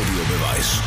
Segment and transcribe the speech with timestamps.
[0.00, 0.80] Audiobeweis.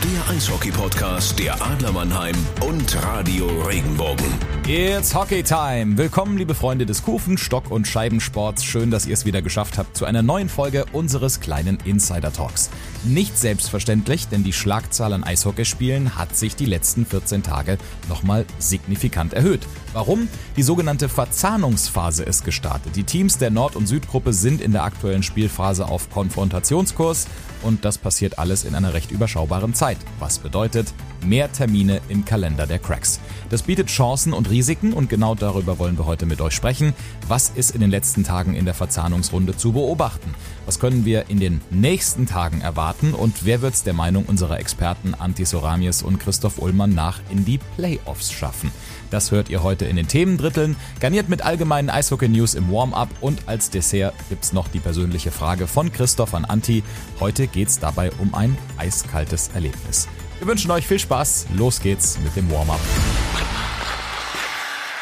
[0.00, 2.34] Der Eishockey-Podcast der Adler Mannheim
[2.66, 4.24] und Radio Regenbogen.
[4.66, 5.98] It's Hockey Time.
[5.98, 8.64] Willkommen, liebe Freunde des Kufen, Stock und Scheibensports.
[8.64, 12.70] Schön, dass ihr es wieder geschafft habt zu einer neuen Folge unseres kleinen Insider Talks.
[13.04, 17.76] Nicht selbstverständlich, denn die Schlagzahl an Eishockeyspielen hat sich die letzten 14 Tage
[18.08, 19.66] nochmal signifikant erhöht.
[19.92, 20.28] Warum?
[20.56, 22.96] Die sogenannte Verzahnungsphase ist gestartet.
[22.96, 27.26] Die Teams der Nord- und Südgruppe sind in der aktuellen Spielphase auf Konfrontationskurs
[27.62, 29.81] und das passiert alles in einer recht überschaubaren Zeit.
[30.20, 33.18] Was bedeutet mehr Termine im Kalender der Cracks.
[33.50, 36.92] Das bietet Chancen und Risiken und genau darüber wollen wir heute mit euch sprechen.
[37.26, 40.36] Was ist in den letzten Tagen in der Verzahnungsrunde zu beobachten?
[40.66, 44.60] Was können wir in den nächsten Tagen erwarten und wer wird es der Meinung unserer
[44.60, 48.70] Experten Antti Soramies und Christoph Ullmann nach in die Playoffs schaffen?
[49.12, 53.68] Das hört ihr heute in den Themendritteln, garniert mit allgemeinen Eishockey-News im Warm-up und als
[53.68, 56.82] Dessert gibt's noch die persönliche Frage von Christoph an Anti.
[57.20, 60.08] Heute geht's dabei um ein eiskaltes Erlebnis.
[60.38, 61.48] Wir wünschen euch viel Spaß.
[61.54, 62.80] Los geht's mit dem Warm-up.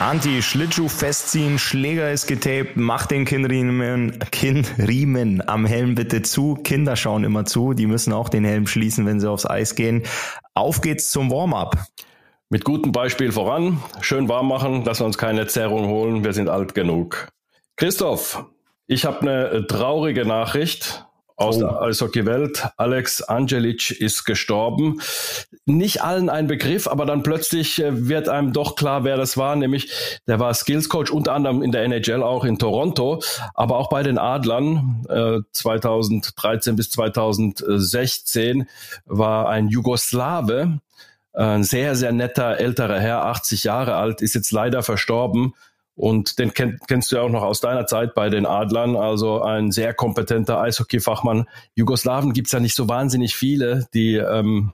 [0.00, 6.56] Anti, Schlittschuh festziehen, Schläger ist getaped, mach den Kinnriemen, Kinnriemen am Helm bitte zu.
[6.56, 10.02] Kinder schauen immer zu, die müssen auch den Helm schließen, wenn sie aufs Eis gehen.
[10.54, 11.78] Auf geht's zum Warm-up.
[12.52, 16.48] Mit gutem Beispiel voran, schön warm machen, dass wir uns keine Zerrung holen, wir sind
[16.48, 17.28] alt genug.
[17.76, 18.44] Christoph,
[18.88, 21.60] ich habe eine traurige Nachricht aus oh.
[21.60, 22.66] der Eishockey-Welt.
[22.76, 25.00] Alex Angelic ist gestorben.
[25.64, 29.54] Nicht allen ein Begriff, aber dann plötzlich äh, wird einem doch klar, wer das war.
[29.54, 29.92] Nämlich,
[30.26, 33.22] der war Skills-Coach, unter anderem in der NHL, auch in Toronto,
[33.54, 35.06] aber auch bei den Adlern.
[35.08, 38.68] Äh, 2013 bis 2016
[39.06, 40.80] war ein Jugoslawe,
[41.32, 45.54] ein sehr, sehr netter älterer Herr, 80 Jahre alt, ist jetzt leider verstorben.
[45.94, 49.42] Und den kenn, kennst du ja auch noch aus deiner Zeit bei den Adlern, also
[49.42, 51.46] ein sehr kompetenter Eishockey-Fachmann.
[51.74, 54.72] Jugoslawen gibt's ja nicht so wahnsinnig viele, die, ähm,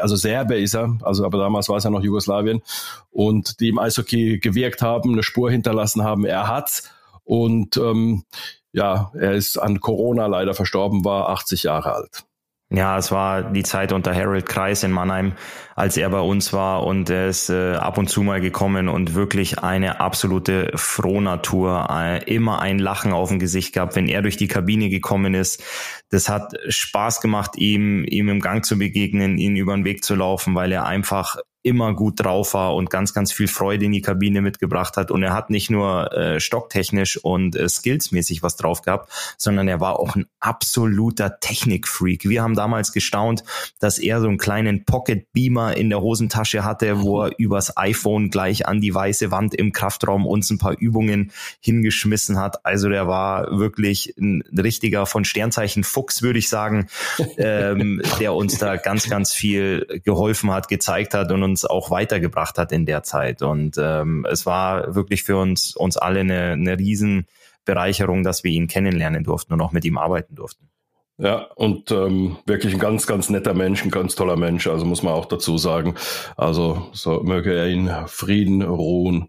[0.00, 2.62] also Serbe ist er, also aber damals war es ja noch Jugoslawien,
[3.10, 6.24] und die im Eishockey gewirkt haben, eine Spur hinterlassen haben.
[6.24, 6.90] Er hat's.
[7.24, 8.24] Und ähm,
[8.72, 12.24] ja, er ist an Corona leider verstorben, war 80 Jahre alt.
[12.70, 15.34] Ja, es war die Zeit unter Harold Kreis in Mannheim,
[15.82, 19.14] als er bei uns war und er ist äh, ab und zu mal gekommen und
[19.14, 24.36] wirklich eine absolute Frohnatur, äh, immer ein Lachen auf dem Gesicht gehabt, wenn er durch
[24.36, 25.60] die Kabine gekommen ist.
[26.08, 30.14] Das hat Spaß gemacht, ihm, ihm im Gang zu begegnen, ihn über den Weg zu
[30.14, 34.02] laufen, weil er einfach immer gut drauf war und ganz, ganz viel Freude in die
[34.02, 35.10] Kabine mitgebracht hat.
[35.10, 39.80] Und er hat nicht nur äh, stocktechnisch und äh, skillsmäßig was drauf gehabt, sondern er
[39.80, 42.28] war auch ein absoluter Technikfreak.
[42.28, 43.44] Wir haben damals gestaunt,
[43.78, 48.30] dass er so einen kleinen Pocket Beamer in der Hosentasche hatte, wo er übers iPhone
[48.30, 52.64] gleich an die weiße Wand im Kraftraum uns ein paar Übungen hingeschmissen hat.
[52.66, 56.88] Also der war wirklich ein richtiger von Sternzeichen Fuchs, würde ich sagen,
[57.38, 61.90] ähm, der uns da ganz, ganz viel geholfen hat, gezeigt hat und uns uns auch
[61.90, 63.42] weitergebracht hat in der Zeit.
[63.42, 68.66] Und ähm, es war wirklich für uns, uns alle eine, eine Riesenbereicherung, dass wir ihn
[68.66, 70.71] kennenlernen durften und auch mit ihm arbeiten durften.
[71.18, 75.02] Ja, und ähm, wirklich ein ganz, ganz netter Mensch, ein ganz toller Mensch, also muss
[75.02, 75.94] man auch dazu sagen.
[76.36, 79.28] Also so möge er in Frieden ruhen.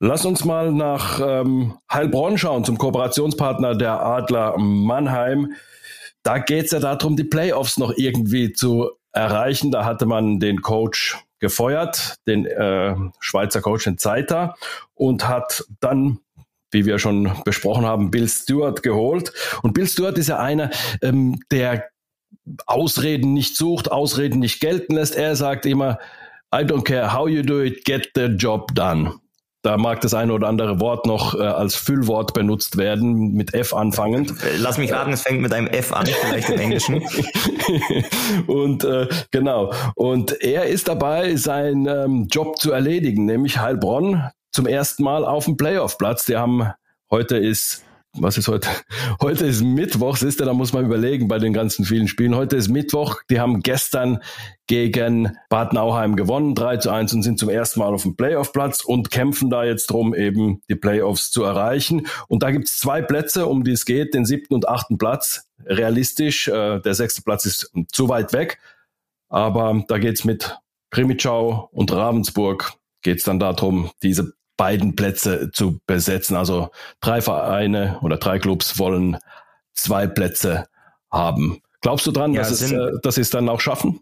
[0.00, 5.52] Lass uns mal nach ähm, Heilbronn schauen, zum Kooperationspartner der Adler Mannheim.
[6.22, 9.70] Da geht's ja darum, die Playoffs noch irgendwie zu erreichen.
[9.70, 14.54] Da hatte man den Coach gefeuert, den äh, Schweizer Coach in Zeiter
[14.94, 16.18] und hat dann
[16.72, 19.32] wie wir schon besprochen haben, Bill Stewart geholt.
[19.62, 20.70] Und Bill Stewart ist ja einer,
[21.02, 21.84] ähm, der
[22.66, 25.14] Ausreden nicht sucht, Ausreden nicht gelten lässt.
[25.14, 25.98] Er sagt immer,
[26.54, 29.14] I don't care how you do it, get the job done.
[29.62, 33.72] Da mag das eine oder andere Wort noch äh, als Füllwort benutzt werden, mit F
[33.72, 34.34] anfangend.
[34.58, 37.00] Lass mich raten, es fängt mit einem F an, vielleicht im Englischen.
[38.48, 39.72] und äh, genau.
[39.94, 45.46] Und er ist dabei, seinen ähm, Job zu erledigen, nämlich Heilbronn zum ersten Mal auf
[45.46, 46.26] dem Playoff-Platz.
[46.26, 46.70] Die haben
[47.10, 48.68] heute ist was ist heute?
[49.22, 52.34] Heute ist Mittwoch, siehst da muss man überlegen bei den ganzen vielen Spielen.
[52.34, 54.18] Heute ist Mittwoch, die haben gestern
[54.66, 58.84] gegen Bad Nauheim gewonnen, 3 zu 1 und sind zum ersten Mal auf dem Playoff-Platz
[58.84, 62.06] und kämpfen da jetzt drum, eben die Playoffs zu erreichen.
[62.28, 65.48] Und da gibt's zwei Plätze, um die es geht, den siebten und achten Platz.
[65.64, 68.58] Realistisch, äh, der sechste Platz ist zu weit weg,
[69.28, 70.58] aber da geht's mit
[70.90, 76.36] Primitschau und Ravensburg geht's dann darum, diese beiden Plätze zu besetzen.
[76.36, 76.70] Also
[77.00, 79.18] drei Vereine oder drei Clubs wollen
[79.74, 80.66] zwei Plätze
[81.10, 81.60] haben.
[81.80, 84.00] Glaubst du dran, ja, dass, es, äh, dass sie es dann auch schaffen?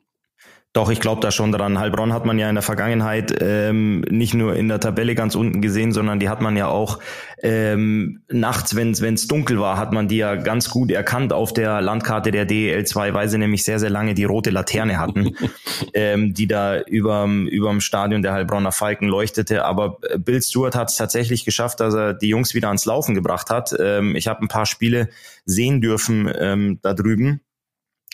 [0.73, 1.81] Doch, ich glaube da schon dran.
[1.81, 5.61] Heilbronn hat man ja in der Vergangenheit ähm, nicht nur in der Tabelle ganz unten
[5.61, 7.01] gesehen, sondern die hat man ja auch
[7.43, 11.81] ähm, nachts, wenn es dunkel war, hat man die ja ganz gut erkannt auf der
[11.81, 15.35] Landkarte der DEL 2, weil sie nämlich sehr, sehr lange die rote Laterne hatten,
[15.95, 19.65] ähm, die da überm, überm Stadion der Heilbronner Falken leuchtete.
[19.65, 23.51] Aber Bill Stewart hat es tatsächlich geschafft, dass er die Jungs wieder ans Laufen gebracht
[23.51, 23.75] hat.
[23.77, 25.09] Ähm, ich habe ein paar Spiele
[25.45, 27.41] sehen dürfen ähm, da drüben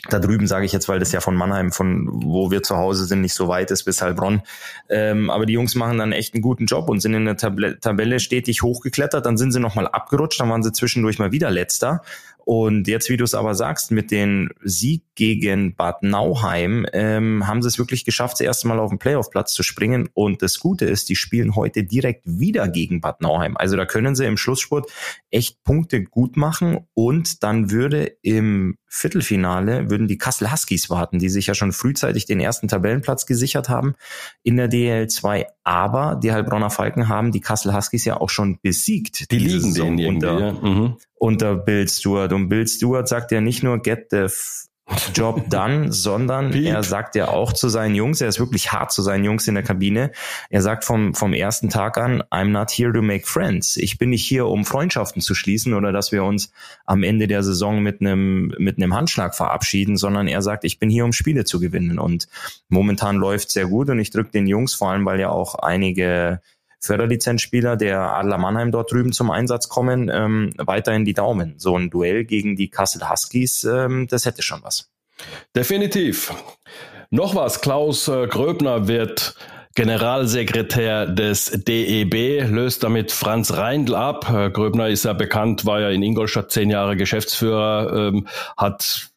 [0.08, 3.04] da drüben sage ich jetzt, weil das ja von Mannheim, von wo wir zu Hause
[3.04, 4.42] sind, nicht so weit ist bis Heilbronn.
[4.88, 8.20] Ähm, aber die Jungs machen dann echt einen guten Job und sind in der Tabelle
[8.20, 9.26] stetig hochgeklettert.
[9.26, 12.02] Dann sind sie nochmal abgerutscht, dann waren sie zwischendurch mal wieder letzter.
[12.46, 17.60] Und jetzt, wie du es aber sagst, mit den Sieg gegen Bad Nauheim ähm, haben
[17.60, 20.08] sie es wirklich geschafft, das erste Mal auf den Playoff-Platz zu springen.
[20.14, 23.56] Und das Gute ist, die spielen heute direkt wieder gegen Bad Nauheim.
[23.56, 24.88] Also da können sie im Schlussspurt
[25.32, 26.86] echt Punkte gut machen.
[26.94, 32.26] Und dann würde im Viertelfinale würden die Kassel Huskies warten, die sich ja schon frühzeitig
[32.26, 33.94] den ersten Tabellenplatz gesichert haben
[34.44, 35.46] in der DL2.
[35.64, 39.32] Aber die Heilbronner Falken haben die Kassel Huskies ja auch schon besiegt.
[39.32, 40.52] Die liegen denen unter, ja.
[40.52, 40.96] mhm.
[41.16, 42.32] Unter Bill Stewart.
[42.32, 44.28] Und Bill Stewart sagt ja nicht nur get the
[45.14, 46.66] Job done, sondern Piep.
[46.66, 49.54] er sagt ja auch zu seinen Jungs, er ist wirklich hart zu seinen Jungs in
[49.54, 50.12] der Kabine.
[50.48, 53.76] Er sagt vom, vom ersten Tag an, I'm not here to make friends.
[53.76, 56.52] Ich bin nicht hier, um Freundschaften zu schließen oder dass wir uns
[56.84, 60.88] am Ende der Saison mit einem, mit einem Handschlag verabschieden, sondern er sagt, ich bin
[60.88, 61.98] hier, um Spiele zu gewinnen.
[61.98, 62.28] Und
[62.68, 66.40] momentan läuft sehr gut und ich drücke den Jungs, vor allem weil ja auch einige
[66.86, 71.54] Förderlizenzspieler der Adler Mannheim dort drüben zum Einsatz kommen, ähm, weiterhin die Daumen.
[71.58, 74.90] So ein Duell gegen die Kassel Huskies, ähm, das hätte schon was.
[75.54, 76.32] Definitiv.
[77.10, 79.36] Noch was, Klaus äh, Gröbner wird
[79.74, 84.30] Generalsekretär des DEB, löst damit Franz Reindl ab.
[84.30, 89.10] Äh, Gröbner ist ja bekannt, war ja in Ingolstadt zehn Jahre Geschäftsführer, ähm, hat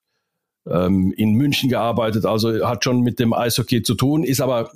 [0.70, 4.72] ähm, in München gearbeitet, also hat schon mit dem Eishockey zu tun, ist aber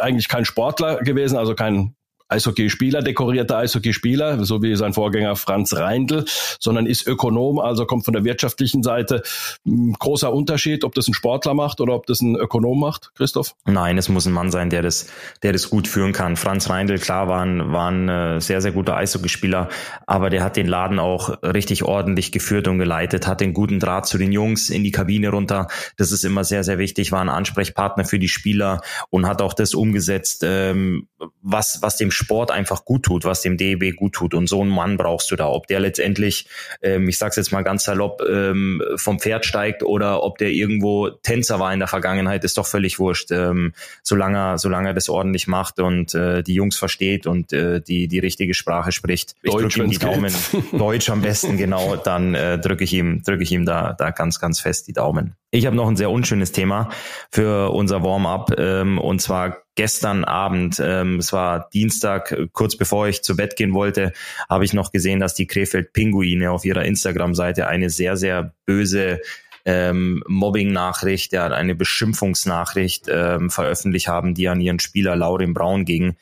[0.00, 1.94] eigentlich kein Sportler gewesen, also kein
[2.28, 6.24] Eishockeyspieler, dekorierter Eishockeyspieler, so wie sein Vorgänger Franz Reindl,
[6.60, 9.22] sondern ist Ökonom, also kommt von der wirtschaftlichen Seite.
[9.64, 13.54] Hm, großer Unterschied, ob das ein Sportler macht oder ob das ein Ökonom macht, Christoph?
[13.64, 15.06] Nein, es muss ein Mann sein, der das,
[15.42, 16.36] der das gut führen kann.
[16.36, 19.68] Franz Reindl, klar, war ein, war ein äh, sehr, sehr guter Eishockeyspieler,
[20.06, 24.06] aber der hat den Laden auch richtig ordentlich geführt und geleitet, hat den guten Draht
[24.06, 25.68] zu den Jungs in die Kabine runter.
[25.96, 29.54] Das ist immer sehr, sehr wichtig, war ein Ansprechpartner für die Spieler und hat auch
[29.54, 31.08] das umgesetzt, ähm,
[31.40, 34.34] was, was dem Sport einfach gut tut, was dem DEB gut tut.
[34.34, 35.48] Und so einen Mann brauchst du da.
[35.48, 36.46] Ob der letztendlich,
[36.82, 41.10] ähm, ich sag's jetzt mal ganz salopp, ähm, vom Pferd steigt oder ob der irgendwo
[41.10, 43.30] Tänzer war in der Vergangenheit, ist doch völlig wurscht.
[43.30, 43.72] Ähm,
[44.02, 48.18] solange, solange er das ordentlich macht und äh, die Jungs versteht und äh, die, die
[48.18, 49.34] richtige Sprache spricht.
[49.42, 50.34] Ich drücke ihm die Daumen.
[50.72, 51.96] Deutsch am besten, genau.
[51.96, 55.34] Dann äh, drücke ich ihm, drücke ich ihm da, da ganz, ganz fest die Daumen.
[55.50, 56.90] Ich habe noch ein sehr unschönes Thema
[57.30, 63.22] für unser Warm-up ähm, und zwar gestern Abend, ähm, es war Dienstag, kurz bevor ich
[63.22, 64.12] zu Bett gehen wollte,
[64.50, 69.20] habe ich noch gesehen, dass die Krefeld Pinguine auf ihrer Instagram-Seite eine sehr, sehr böse
[69.64, 76.16] ähm, Mobbing-Nachricht, ja, eine Beschimpfungsnachricht ähm, veröffentlicht haben, die an ihren Spieler Laurin Braun ging.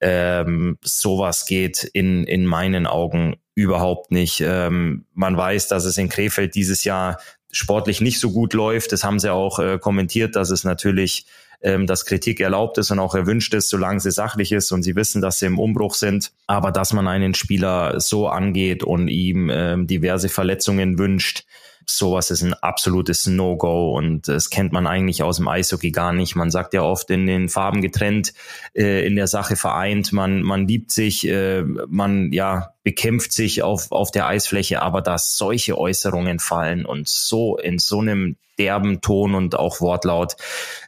[0.00, 4.40] Ähm, sowas geht in, in meinen Augen überhaupt nicht.
[4.40, 7.18] Ähm, man weiß, dass es in Krefeld dieses Jahr
[7.52, 8.92] sportlich nicht so gut läuft.
[8.92, 11.26] Das haben sie auch äh, kommentiert, dass es natürlich
[11.62, 14.96] ähm, dass Kritik erlaubt ist und auch erwünscht ist, solange sie sachlich ist und sie
[14.96, 16.32] wissen, dass sie im Umbruch sind.
[16.46, 21.44] Aber dass man einen Spieler so angeht und ihm ähm, diverse Verletzungen wünscht,
[21.86, 26.36] sowas ist ein absolutes No-Go und das kennt man eigentlich aus dem Eishockey gar nicht.
[26.36, 28.32] Man sagt ja oft in den Farben getrennt,
[28.74, 33.92] äh, in der Sache vereint, man, man liebt sich, äh, man ja bekämpft sich auf,
[33.92, 39.34] auf der Eisfläche, aber dass solche Äußerungen fallen und so in so einem derben Ton
[39.34, 40.36] und auch Wortlaut,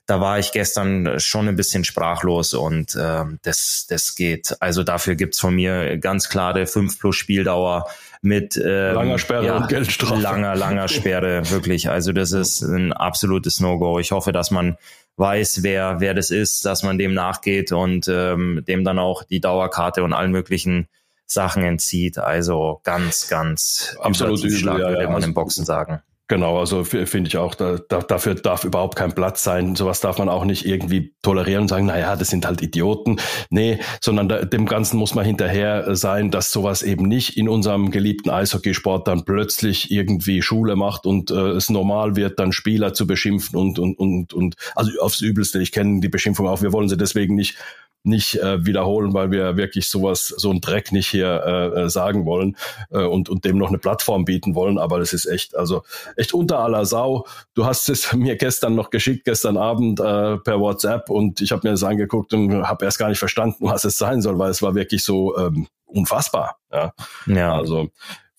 [0.06, 4.54] da war ich gestern schon ein bisschen sprachlos und äh, das, das geht.
[4.60, 7.86] Also dafür gibt's von mir ganz klare 5 plus Spieldauer
[8.24, 10.20] mit ähm, langer Sperre ja, und Geldstrafe.
[10.20, 11.90] Langer, langer Sperre, wirklich.
[11.90, 13.98] Also das ist ein absolutes No-Go.
[13.98, 14.78] Ich hoffe, dass man
[15.16, 19.40] weiß, wer, wer das ist, dass man dem nachgeht und ähm, dem dann auch die
[19.40, 20.88] Dauerkarte und allen möglichen
[21.26, 22.18] Sachen entzieht.
[22.18, 26.00] Also ganz, ganz absolut übel, ja, ja, würde man also, im Boxen sagen.
[26.26, 29.76] Genau, also finde ich auch, da, da, dafür darf überhaupt kein Platz sein.
[29.76, 33.18] Sowas darf man auch nicht irgendwie tolerieren und sagen, na ja, das sind halt Idioten.
[33.50, 37.90] Nee, sondern da, dem Ganzen muss man hinterher sein, dass sowas eben nicht in unserem
[37.90, 43.06] geliebten Eishockeysport dann plötzlich irgendwie Schule macht und äh, es normal wird, dann Spieler zu
[43.06, 45.60] beschimpfen und, und, und, und also aufs Übelste.
[45.60, 47.58] Ich kenne die Beschimpfung auch, wir wollen sie deswegen nicht
[48.04, 52.26] nicht äh, wiederholen, weil wir wirklich sowas, so ein Dreck nicht hier äh, äh, sagen
[52.26, 52.56] wollen
[52.90, 54.78] äh, und, und dem noch eine Plattform bieten wollen.
[54.78, 55.82] Aber das ist echt, also
[56.16, 57.26] echt unter aller Sau.
[57.54, 61.66] Du hast es mir gestern noch geschickt, gestern Abend äh, per WhatsApp und ich habe
[61.66, 64.60] mir das angeguckt und habe erst gar nicht verstanden, was es sein soll, weil es
[64.60, 66.58] war wirklich so ähm, unfassbar.
[66.70, 66.92] Ja.
[67.26, 67.54] ja.
[67.56, 67.88] Also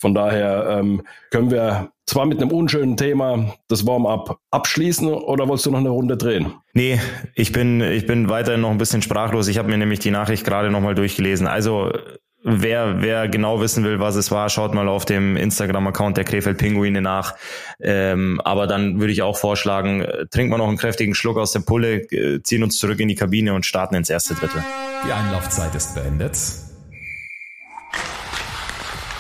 [0.05, 5.65] von daher ähm, können wir zwar mit einem unschönen Thema das Warm-up abschließen oder wolltest
[5.65, 6.53] du noch eine Runde drehen?
[6.73, 7.01] Nee,
[7.33, 9.47] ich bin, ich bin weiterhin noch ein bisschen sprachlos.
[9.47, 11.47] Ich habe mir nämlich die Nachricht gerade nochmal durchgelesen.
[11.47, 11.91] Also
[12.43, 16.59] wer, wer genau wissen will, was es war, schaut mal auf dem Instagram-Account der Krefeld
[16.59, 17.33] Pinguine nach.
[17.81, 21.51] Ähm, aber dann würde ich auch vorschlagen, äh, trinken wir noch einen kräftigen Schluck aus
[21.51, 24.63] der Pulle, äh, ziehen uns zurück in die Kabine und starten ins erste Drittel.
[25.07, 26.37] Die Einlaufzeit ist beendet.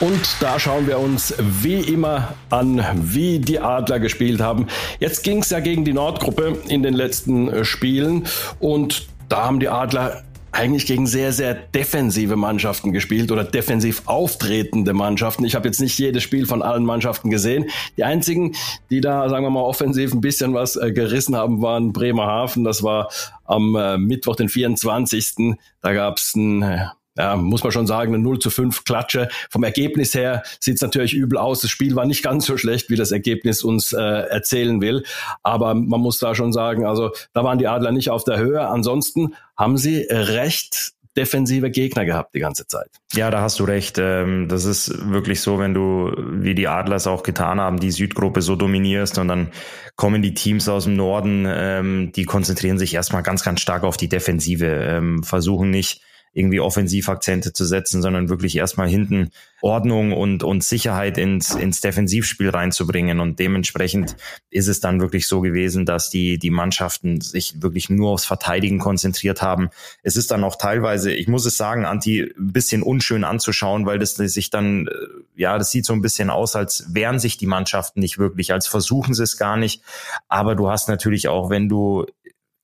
[0.01, 4.67] Und da schauen wir uns wie immer an, wie die Adler gespielt haben.
[4.99, 8.25] Jetzt ging es ja gegen die Nordgruppe in den letzten äh, Spielen
[8.59, 14.93] und da haben die Adler eigentlich gegen sehr, sehr defensive Mannschaften gespielt oder defensiv auftretende
[14.93, 15.43] Mannschaften.
[15.43, 17.65] Ich habe jetzt nicht jedes Spiel von allen Mannschaften gesehen.
[17.97, 18.55] Die einzigen,
[18.89, 22.63] die da, sagen wir mal, offensiv ein bisschen was äh, gerissen haben, waren Bremerhaven.
[22.63, 23.09] Das war
[23.43, 25.55] am äh, Mittwoch, den 24.
[25.81, 26.85] Da gab es ein äh,
[27.17, 29.29] ja, muss man schon sagen, eine 0 zu 5 Klatsche.
[29.49, 31.61] Vom Ergebnis her sieht es natürlich übel aus.
[31.61, 35.03] Das Spiel war nicht ganz so schlecht, wie das Ergebnis uns äh, erzählen will.
[35.41, 38.67] Aber man muss da schon sagen, also da waren die Adler nicht auf der Höhe.
[38.67, 42.89] Ansonsten haben sie recht defensive Gegner gehabt die ganze Zeit.
[43.13, 43.97] Ja, da hast du recht.
[43.99, 48.41] Ähm, das ist wirklich so, wenn du, wie die Adlers auch getan haben, die Südgruppe
[48.41, 49.51] so dominierst und dann
[49.95, 53.95] kommen die Teams aus dem Norden, ähm, die konzentrieren sich erstmal ganz, ganz stark auf
[53.95, 56.01] die Defensive, ähm, versuchen nicht
[56.35, 59.29] irgendwie Offensivakzente zu setzen, sondern wirklich erstmal hinten
[59.61, 63.21] Ordnung und, und Sicherheit ins, ins Defensivspiel reinzubringen.
[63.21, 64.17] Und dementsprechend
[64.49, 68.79] ist es dann wirklich so gewesen, dass die, die Mannschaften sich wirklich nur aufs Verteidigen
[68.79, 69.69] konzentriert haben.
[70.03, 73.97] Es ist dann auch teilweise, ich muss es sagen, Anti, ein bisschen unschön anzuschauen, weil
[73.97, 74.91] das sich dann, äh,
[75.37, 78.67] ja, das sieht so ein bisschen aus, als wären sich die Mannschaften nicht wirklich, als
[78.67, 79.81] versuchen sie es gar nicht.
[80.27, 82.05] Aber du hast natürlich auch, wenn du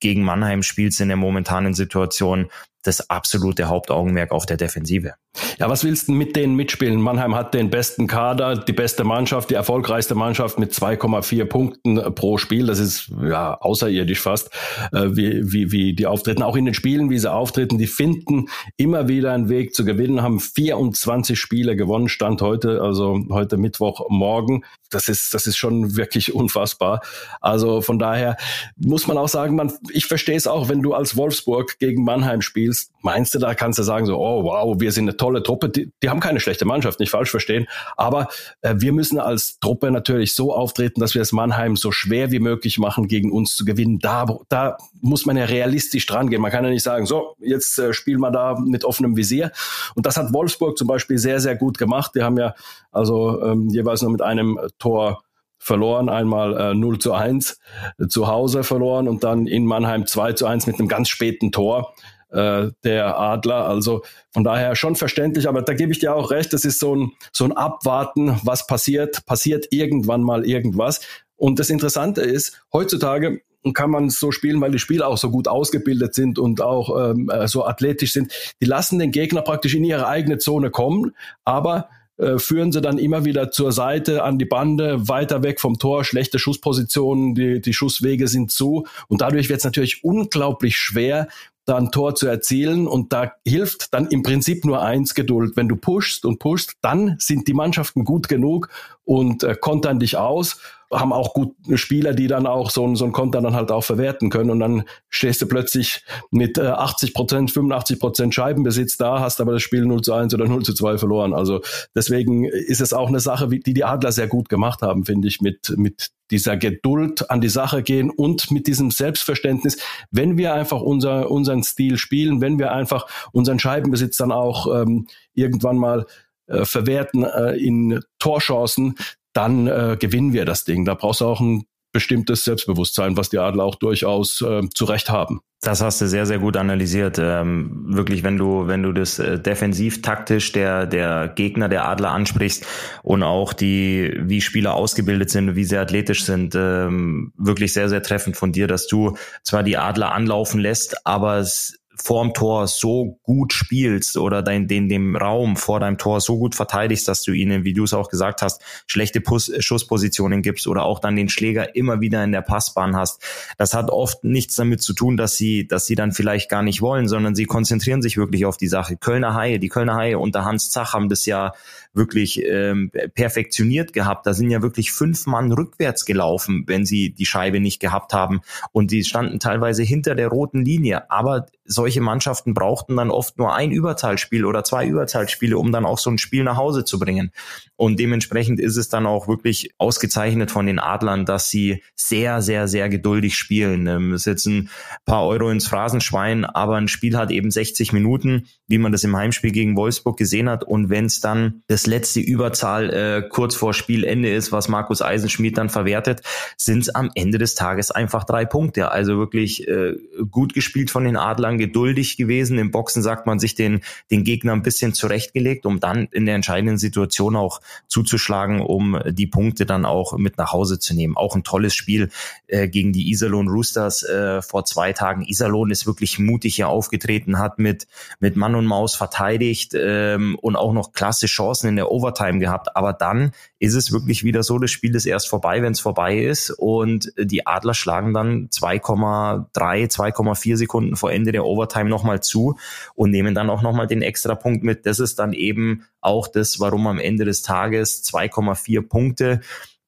[0.01, 2.49] gegen Mannheim spielst in der momentanen Situation,
[2.83, 5.13] das absolute Hauptaugenmerk auf der Defensive.
[5.59, 6.99] Ja, was willst du mit denen mitspielen?
[6.99, 12.37] Mannheim hat den besten Kader, die beste Mannschaft, die erfolgreichste Mannschaft mit 2,4 Punkten pro
[12.37, 12.65] Spiel.
[12.65, 14.49] Das ist ja außerirdisch fast,
[14.91, 16.43] äh, wie, wie, wie die auftreten.
[16.43, 20.21] Auch in den Spielen, wie sie auftreten, die finden immer wieder einen Weg zu gewinnen,
[20.21, 24.65] haben 24 Spiele gewonnen, Stand heute, also heute Mittwochmorgen.
[24.89, 27.01] Das ist, das ist schon wirklich unfassbar.
[27.39, 28.35] Also von daher
[28.75, 32.41] muss man auch sagen, man, ich verstehe es auch, wenn du als Wolfsburg gegen Mannheim
[32.41, 32.70] spielst,
[33.01, 35.69] meinst du, da kannst du sagen so, oh wow, wir sind eine tolle Truppe.
[35.69, 37.67] Die, die haben keine schlechte Mannschaft, nicht falsch verstehen.
[37.97, 38.27] Aber
[38.61, 42.39] äh, wir müssen als Truppe natürlich so auftreten, dass wir es Mannheim so schwer wie
[42.39, 43.99] möglich machen, gegen uns zu gewinnen.
[43.99, 46.41] Da, da muss man ja realistisch dran gehen.
[46.41, 49.51] Man kann ja nicht sagen, so, jetzt äh, spielen wir da mit offenem Visier.
[49.95, 52.11] Und das hat Wolfsburg zum Beispiel sehr, sehr gut gemacht.
[52.15, 52.53] Die haben ja
[52.91, 55.23] also ähm, jeweils nur mit einem Tor
[55.61, 57.59] verloren, einmal äh, 0 zu 1
[57.99, 61.51] äh, zu Hause verloren und dann in Mannheim 2 zu 1 mit einem ganz späten
[61.51, 61.93] Tor
[62.31, 63.67] äh, der Adler.
[63.67, 66.95] Also von daher schon verständlich, aber da gebe ich dir auch recht, das ist so
[66.95, 71.01] ein, so ein Abwarten, was passiert, passiert irgendwann mal irgendwas.
[71.35, 73.41] Und das Interessante ist, heutzutage
[73.73, 77.29] kann man so spielen, weil die Spieler auch so gut ausgebildet sind und auch ähm,
[77.29, 78.31] äh, so athletisch sind.
[78.59, 82.97] Die lassen den Gegner praktisch in ihre eigene Zone kommen, aber äh, führen sie dann
[82.97, 87.73] immer wieder zur Seite an die Bande, weiter weg vom Tor, schlechte Schusspositionen, die, die
[87.73, 91.27] Schusswege sind zu und dadurch wird es natürlich unglaublich schwer,
[91.65, 92.87] da ein Tor zu erzielen.
[92.87, 95.55] Und da hilft dann im Prinzip nur eins Geduld.
[95.55, 98.69] Wenn du pushst und pushst, dann sind die Mannschaften gut genug
[99.03, 100.59] und äh, kontern dich aus
[100.91, 104.29] haben auch gut Spieler, die dann auch so, so ein Konter dann halt auch verwerten
[104.29, 104.49] können.
[104.49, 109.53] Und dann stehst du plötzlich mit äh, 80 Prozent, 85 Prozent Scheibenbesitz da, hast aber
[109.53, 111.33] das Spiel 0 zu 1 oder 0 zu 2 verloren.
[111.33, 111.61] Also
[111.95, 115.41] deswegen ist es auch eine Sache, die die Adler sehr gut gemacht haben, finde ich,
[115.41, 119.77] mit, mit dieser Geduld an die Sache gehen und mit diesem Selbstverständnis,
[120.11, 125.07] wenn wir einfach unser, unseren Stil spielen, wenn wir einfach unseren Scheibenbesitz dann auch ähm,
[125.33, 126.05] irgendwann mal
[126.47, 128.95] äh, verwerten äh, in Torchancen,
[129.33, 130.85] dann äh, gewinnen wir das Ding.
[130.85, 135.09] Da brauchst du auch ein bestimmtes Selbstbewusstsein, was die Adler auch durchaus äh, zu Recht
[135.09, 135.41] haben.
[135.63, 137.19] Das hast du sehr, sehr gut analysiert.
[137.19, 142.11] Ähm, wirklich, wenn du, wenn du das äh, defensiv taktisch der, der Gegner der Adler
[142.11, 142.65] ansprichst
[143.03, 148.01] und auch die, wie Spieler ausgebildet sind, wie sie athletisch sind, ähm, wirklich sehr, sehr
[148.01, 153.19] treffend von dir, dass du zwar die Adler anlaufen lässt, aber es vorm Tor so
[153.23, 157.31] gut spielst oder dein, den, dem Raum vor deinem Tor so gut verteidigst, dass du
[157.31, 161.29] ihnen, wie du es auch gesagt hast, schlechte Pus Schusspositionen gibst oder auch dann den
[161.29, 163.21] Schläger immer wieder in der Passbahn hast.
[163.57, 166.81] Das hat oft nichts damit zu tun, dass sie, dass sie dann vielleicht gar nicht
[166.81, 168.97] wollen, sondern sie konzentrieren sich wirklich auf die Sache.
[168.97, 171.53] Kölner Haie, die Kölner Haie unter Hans Zach haben das ja
[171.93, 174.25] wirklich ähm, perfektioniert gehabt.
[174.25, 178.41] Da sind ja wirklich fünf Mann rückwärts gelaufen, wenn sie die Scheibe nicht gehabt haben.
[178.71, 181.09] Und die standen teilweise hinter der roten Linie.
[181.11, 185.97] Aber solche Mannschaften brauchten dann oft nur ein Überzahlspiel oder zwei Überzahlspiele, um dann auch
[185.97, 187.31] so ein Spiel nach Hause zu bringen.
[187.75, 192.67] Und dementsprechend ist es dann auch wirklich ausgezeichnet von den Adlern, dass sie sehr, sehr,
[192.67, 193.87] sehr geduldig spielen.
[193.87, 194.69] Ähm, ist jetzt ein
[195.05, 199.15] paar Euro ins Phrasenschwein, aber ein Spiel hat eben 60 Minuten, wie man das im
[199.15, 200.63] Heimspiel gegen Wolfsburg gesehen hat.
[200.63, 205.57] Und wenn es dann das letzte Überzahl äh, kurz vor Spielende ist, was Markus Eisenschmidt
[205.57, 206.21] dann verwertet,
[206.57, 208.91] sind es am Ende des Tages einfach drei Punkte.
[208.91, 209.95] Also wirklich äh,
[210.29, 212.57] gut gespielt von den Adlern, geduldig gewesen.
[212.57, 216.35] Im Boxen sagt man sich den, den Gegner ein bisschen zurechtgelegt, um dann in der
[216.35, 221.17] entscheidenden Situation auch zuzuschlagen, um die Punkte dann auch mit nach Hause zu nehmen.
[221.17, 222.09] Auch ein tolles Spiel
[222.47, 225.23] äh, gegen die Iserlohn Roosters äh, vor zwei Tagen.
[225.23, 227.87] Iserlohn ist wirklich mutig hier aufgetreten, hat mit,
[228.19, 232.75] mit Mann und Maus verteidigt ähm, und auch noch klasse Chancen in der Overtime gehabt.
[232.75, 236.17] Aber dann ist es wirklich wieder so, das Spiel ist erst vorbei, wenn es vorbei
[236.19, 236.51] ist.
[236.51, 242.57] Und die Adler schlagen dann 2,3, 2,4 Sekunden vor Ende der Overtime nochmal zu
[242.95, 244.85] und nehmen dann auch nochmal den extra Punkt mit.
[244.85, 249.41] Das ist dann eben auch das, warum am Ende des Tages 2,4 Punkte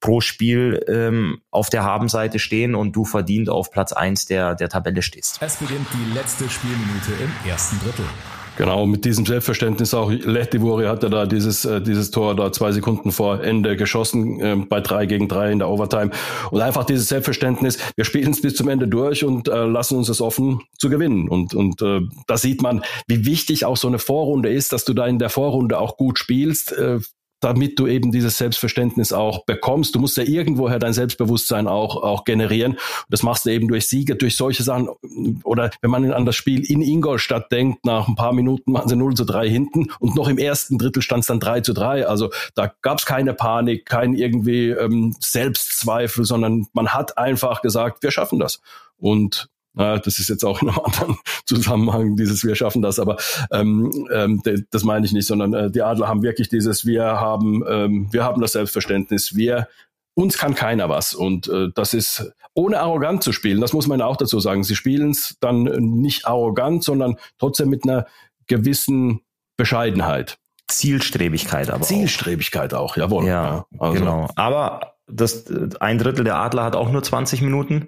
[0.03, 4.67] pro Spiel ähm, auf der Habenseite stehen und du verdient auf Platz eins der, der
[4.67, 5.37] Tabelle stehst.
[5.41, 8.05] Es beginnt die letzte Spielminute im ersten Drittel.
[8.55, 10.11] Genau, mit diesem Selbstverständnis auch.
[10.11, 14.79] Lehtivori hatte da dieses, äh, dieses Tor da zwei Sekunden vor Ende geschossen, äh, bei
[14.79, 16.11] drei gegen drei in der Overtime.
[16.51, 20.07] Und einfach dieses Selbstverständnis, wir spielen es bis zum Ende durch und äh, lassen uns
[20.09, 21.29] es offen zu gewinnen.
[21.29, 24.93] Und, und äh, da sieht man, wie wichtig auch so eine Vorrunde ist, dass du
[24.93, 26.73] da in der Vorrunde auch gut spielst.
[26.73, 26.99] Äh,
[27.43, 29.95] damit du eben dieses Selbstverständnis auch bekommst.
[29.95, 32.77] Du musst ja irgendwoher dein Selbstbewusstsein auch, auch generieren.
[33.09, 34.89] das machst du eben durch Siege, durch solche Sachen.
[35.43, 38.95] Oder wenn man an das Spiel in Ingolstadt denkt, nach ein paar Minuten waren sie
[38.95, 42.07] 0 zu 3 hinten und noch im ersten Drittel stand es dann 3 zu 3.
[42.07, 48.03] Also da gab es keine Panik, kein irgendwie ähm, Selbstzweifel, sondern man hat einfach gesagt,
[48.03, 48.61] wir schaffen das.
[48.97, 53.17] Und das ist jetzt auch in einem anderen Zusammenhang, dieses Wir schaffen das, aber
[53.51, 57.63] ähm, ähm, das meine ich nicht, sondern äh, die Adler haben wirklich dieses Wir haben,
[57.67, 59.67] ähm, wir haben das Selbstverständnis, wir
[60.15, 61.13] uns kann keiner was.
[61.13, 64.63] Und äh, das ist ohne arrogant zu spielen, das muss man auch dazu sagen.
[64.63, 68.05] Sie spielen es dann nicht arrogant, sondern trotzdem mit einer
[68.47, 69.21] gewissen
[69.57, 70.37] Bescheidenheit.
[70.67, 73.25] Zielstrebigkeit aber Zielstrebigkeit auch, auch jawohl.
[73.25, 73.99] Ja, ja also.
[73.99, 74.29] genau.
[74.35, 75.45] Aber das
[75.79, 77.87] ein Drittel der Adler hat auch nur 20 Minuten.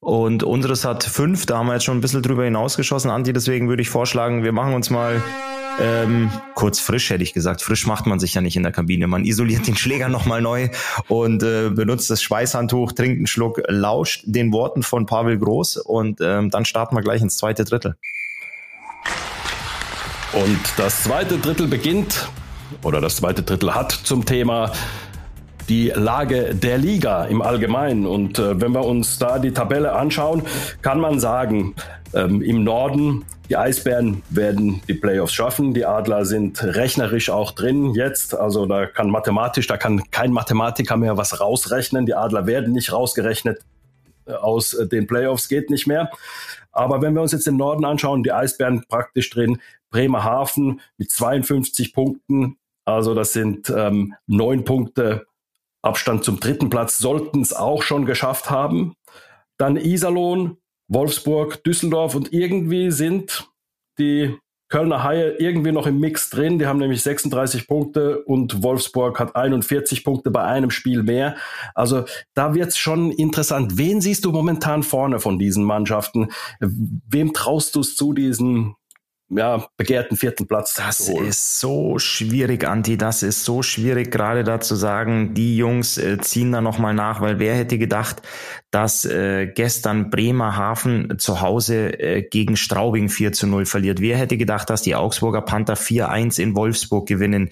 [0.00, 3.32] Und unseres hat fünf, da haben wir jetzt schon ein bisschen drüber hinausgeschossen, Anti.
[3.32, 5.22] Deswegen würde ich vorschlagen, wir machen uns mal
[5.80, 7.62] ähm, kurz frisch, hätte ich gesagt.
[7.62, 9.06] Frisch macht man sich ja nicht in der Kabine.
[9.06, 10.68] Man isoliert den Schläger nochmal neu
[11.08, 16.20] und äh, benutzt das Schweißhandtuch, trinkt einen Schluck, lauscht den Worten von Pavel Groß und
[16.20, 17.96] ähm, dann starten wir gleich ins zweite Drittel.
[20.32, 22.28] Und das zweite Drittel beginnt,
[22.82, 24.72] oder das zweite Drittel hat zum Thema
[25.68, 28.06] die Lage der Liga im Allgemeinen.
[28.06, 30.42] Und äh, wenn wir uns da die Tabelle anschauen,
[30.82, 31.74] kann man sagen,
[32.14, 35.74] ähm, im Norden, die Eisbären werden die Playoffs schaffen.
[35.74, 38.34] Die Adler sind rechnerisch auch drin jetzt.
[38.34, 42.06] Also da kann mathematisch, da kann kein Mathematiker mehr was rausrechnen.
[42.06, 43.60] Die Adler werden nicht rausgerechnet
[44.26, 46.10] äh, aus äh, den Playoffs, geht nicht mehr.
[46.72, 51.94] Aber wenn wir uns jetzt den Norden anschauen, die Eisbären praktisch drin, Bremerhaven mit 52
[51.94, 55.25] Punkten, also das sind ähm, neun Punkte
[55.86, 58.94] Abstand zum dritten Platz sollten es auch schon geschafft haben.
[59.58, 63.48] Dann Iserlohn, Wolfsburg, Düsseldorf und irgendwie sind
[63.98, 64.36] die
[64.68, 66.58] Kölner Haie irgendwie noch im Mix drin.
[66.58, 71.36] Die haben nämlich 36 Punkte und Wolfsburg hat 41 Punkte bei einem Spiel mehr.
[71.74, 73.78] Also da wird es schon interessant.
[73.78, 76.30] Wen siehst du momentan vorne von diesen Mannschaften?
[76.60, 78.74] Wem traust du es zu, diesen
[79.28, 80.74] ja, begehrten vierten Platz.
[80.74, 82.96] Das ist so schwierig, Anti.
[82.96, 87.20] Das ist so schwierig, gerade da zu sagen, die Jungs äh, ziehen da nochmal nach,
[87.20, 88.22] weil wer hätte gedacht,
[88.70, 94.00] dass äh, gestern Bremerhaven zu Hause äh, gegen Straubing 4 zu 0 verliert.
[94.00, 97.50] Wer hätte gedacht, dass die Augsburger Panther 4-1 in Wolfsburg gewinnen?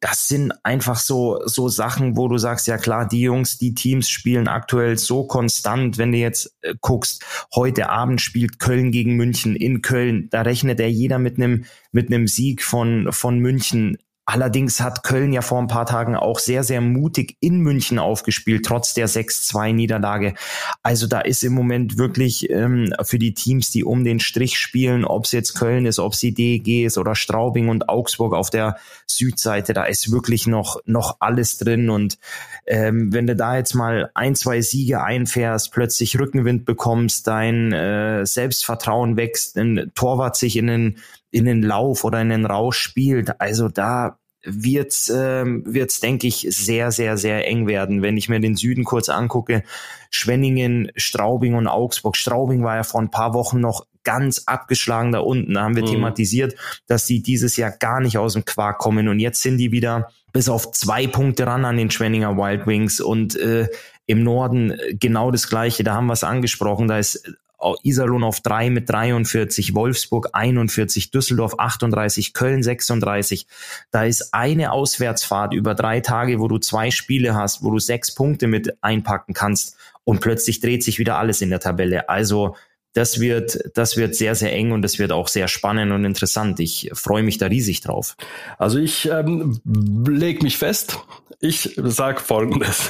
[0.00, 4.08] Das sind einfach so, so Sachen, wo du sagst, ja klar, die Jungs, die Teams
[4.08, 5.98] spielen aktuell so konstant.
[5.98, 10.78] Wenn du jetzt äh, guckst, heute Abend spielt Köln gegen München in Köln, da rechnet
[10.78, 15.60] er jeder mit einem, mit einem Sieg von, von München Allerdings hat Köln ja vor
[15.60, 20.34] ein paar Tagen auch sehr, sehr mutig in München aufgespielt, trotz der 6-2-Niederlage.
[20.82, 25.04] Also da ist im Moment wirklich ähm, für die Teams, die um den Strich spielen,
[25.04, 28.50] ob es jetzt Köln ist, ob es die DEG ist oder Straubing und Augsburg auf
[28.50, 31.88] der Südseite, da ist wirklich noch, noch alles drin.
[31.88, 32.18] Und
[32.66, 38.26] ähm, wenn du da jetzt mal ein, zwei Siege einfährst, plötzlich Rückenwind bekommst, dein äh,
[38.26, 40.96] Selbstvertrauen wächst, ein Torwart sich in den
[41.30, 43.40] in den Lauf oder in den Rausch spielt.
[43.40, 48.40] Also da wird's ähm, wird's denke ich sehr sehr sehr eng werden, wenn ich mir
[48.40, 49.64] den Süden kurz angucke.
[50.10, 52.16] Schwenningen, Straubing und Augsburg.
[52.16, 55.54] Straubing war ja vor ein paar Wochen noch ganz abgeschlagen da unten.
[55.54, 55.88] Da haben wir mhm.
[55.88, 56.54] thematisiert,
[56.86, 60.08] dass sie dieses Jahr gar nicht aus dem Quark kommen und jetzt sind die wieder
[60.32, 63.68] bis auf zwei Punkte ran an den Schwenninger Wild Wings und äh,
[64.06, 65.82] im Norden genau das gleiche.
[65.82, 66.88] Da haben wir es angesprochen.
[66.88, 67.36] Da ist
[67.82, 73.46] Iserlohn auf drei mit 43, Wolfsburg 41, Düsseldorf 38, Köln 36.
[73.90, 78.14] Da ist eine Auswärtsfahrt über drei Tage, wo du zwei Spiele hast, wo du sechs
[78.14, 82.08] Punkte mit einpacken kannst und plötzlich dreht sich wieder alles in der Tabelle.
[82.08, 82.54] Also
[82.96, 86.60] das wird, das wird sehr, sehr eng und das wird auch sehr spannend und interessant.
[86.60, 88.16] Ich freue mich da riesig drauf.
[88.56, 89.60] Also ich ähm,
[90.08, 90.98] leg mich fest.
[91.38, 92.88] Ich sag Folgendes.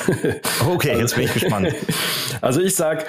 [0.65, 1.75] Okay, jetzt bin ich gespannt.
[2.41, 3.09] Also ich sag,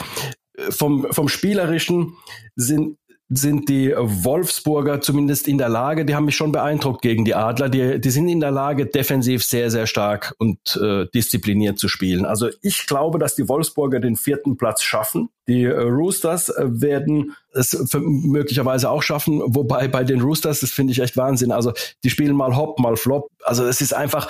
[0.70, 2.14] vom, vom Spielerischen
[2.56, 2.98] sind
[3.30, 7.68] sind die Wolfsburger zumindest in der Lage, die haben mich schon beeindruckt gegen die Adler,
[7.68, 12.24] die, die sind in der Lage, defensiv sehr, sehr stark und äh, diszipliniert zu spielen.
[12.26, 15.30] Also ich glaube, dass die Wolfsburger den vierten Platz schaffen.
[15.48, 20.94] Die äh, Roosters äh, werden es möglicherweise auch schaffen, wobei bei den Roosters, das finde
[20.94, 21.52] ich echt Wahnsinn.
[21.52, 21.74] Also
[22.06, 23.30] die spielen mal Hop, mal Flop.
[23.44, 24.30] Also es ist einfach,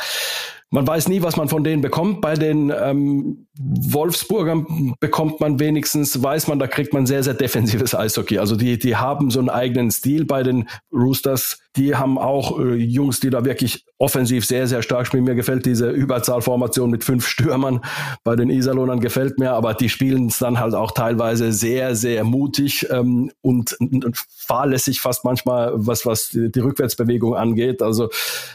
[0.70, 2.20] man weiß nie, was man von denen bekommt.
[2.20, 7.96] Bei den ähm, Wolfsburgern bekommt man wenigstens, weiß man, da kriegt man sehr, sehr defensives
[7.96, 8.38] Eishockey.
[8.38, 11.60] Also die, die haben so einen eigenen Stil bei den Roosters.
[11.78, 15.24] Die haben auch äh, Jungs, die da wirklich offensiv sehr, sehr stark spielen.
[15.24, 17.82] Mir gefällt diese Überzahlformation mit fünf Stürmern.
[18.24, 22.24] Bei den Iserlohnern gefällt mir, aber die spielen es dann halt auch teilweise sehr, sehr
[22.24, 27.82] mutig ähm, und, und fahrlässig fast manchmal, was, was die, Rückwärtsbewegung angeht.
[27.82, 28.10] Also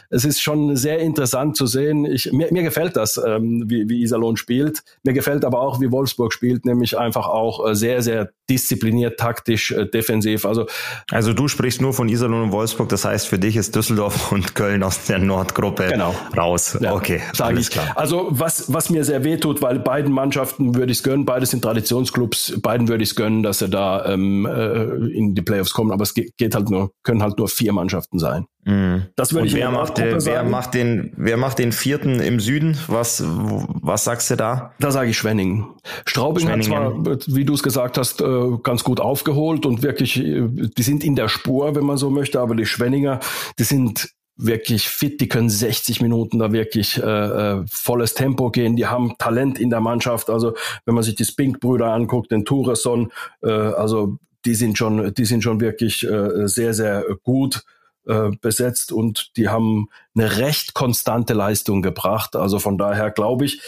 [0.09, 2.05] es ist schon sehr interessant zu sehen.
[2.05, 4.83] Ich, mir, mir gefällt das, ähm, wie, wie Iserlohn spielt.
[5.03, 9.71] Mir gefällt aber auch, wie Wolfsburg spielt, nämlich einfach auch äh, sehr, sehr diszipliniert, taktisch,
[9.71, 10.45] äh, defensiv.
[10.45, 10.67] Also,
[11.11, 14.55] also du sprichst nur von Iserlohn und Wolfsburg, das heißt für dich ist Düsseldorf und
[14.55, 16.15] Köln aus der Nordgruppe genau.
[16.35, 16.77] raus.
[16.79, 17.69] Ja, okay, sage ich.
[17.69, 17.93] Klar.
[17.95, 21.45] Also was, was mir sehr weh tut, weil beiden Mannschaften würde ich es gönnen, beide
[21.45, 24.83] sind Traditionsclubs, beiden würde ich es gönnen, dass sie da ähm, äh,
[25.15, 28.19] in die Playoffs kommen, aber es geht, geht halt nur, können halt nur vier Mannschaften
[28.19, 28.45] sein.
[28.65, 29.07] Mhm.
[29.15, 32.77] Das würde ich wer macht, der, wer macht den wer macht den vierten im Süden?
[32.87, 34.73] Was was sagst du da?
[34.79, 35.65] Da sage ich Schwenningen.
[36.05, 40.47] Straubing hat zwar, wie du es gesagt hast, äh, ganz gut aufgeholt und wirklich, äh,
[40.49, 43.19] die sind in der Spur, wenn man so möchte, aber die Schwenninger,
[43.59, 48.75] die sind wirklich fit, die können 60 Minuten da wirklich äh, äh, volles Tempo gehen,
[48.75, 50.29] die haben Talent in der Mannschaft.
[50.29, 53.11] Also wenn man sich die Spink-Brüder anguckt, den Toureson,
[53.43, 57.63] äh, also die sind schon, die sind schon wirklich äh, sehr, sehr gut
[58.07, 62.35] äh, besetzt und die haben eine recht konstante Leistung gebracht.
[62.35, 63.61] Also von daher glaube ich,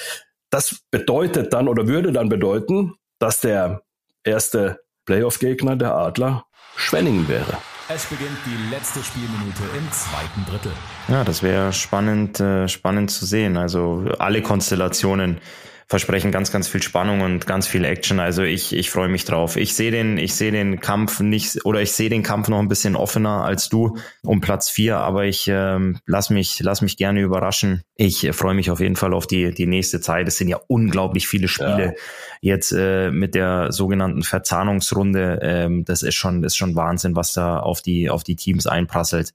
[0.50, 3.82] das bedeutet dann oder würde dann bedeuten, dass der
[4.24, 6.46] erste Playoff-Gegner der Adler
[6.76, 7.58] Schwenningen wäre.
[7.88, 10.72] Es beginnt die letzte Spielminute im zweiten Drittel.
[11.08, 13.58] Ja, das wäre spannend, äh, spannend zu sehen.
[13.58, 15.40] Also alle Konstellationen
[15.88, 18.20] versprechen ganz, ganz viel Spannung und ganz viel Action.
[18.20, 19.56] Also ich, ich freue mich drauf.
[19.56, 22.68] Ich sehe den, ich sehe den Kampf nicht oder ich sehe den Kampf noch ein
[22.68, 27.22] bisschen offener als du um Platz vier, aber ich ähm, lass mich, lass mich gerne
[27.22, 27.84] überraschen.
[27.96, 30.28] Ich äh, freue mich auf jeden Fall auf die, die nächste Zeit.
[30.28, 31.94] Es sind ja unglaublich viele Spiele ja.
[32.42, 35.40] jetzt äh, mit der sogenannten Verzahnungsrunde.
[35.44, 39.34] Ähm, das ist schon, ist schon Wahnsinn, was da auf die, auf die Teams einprasselt.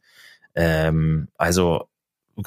[0.57, 1.87] Ähm, also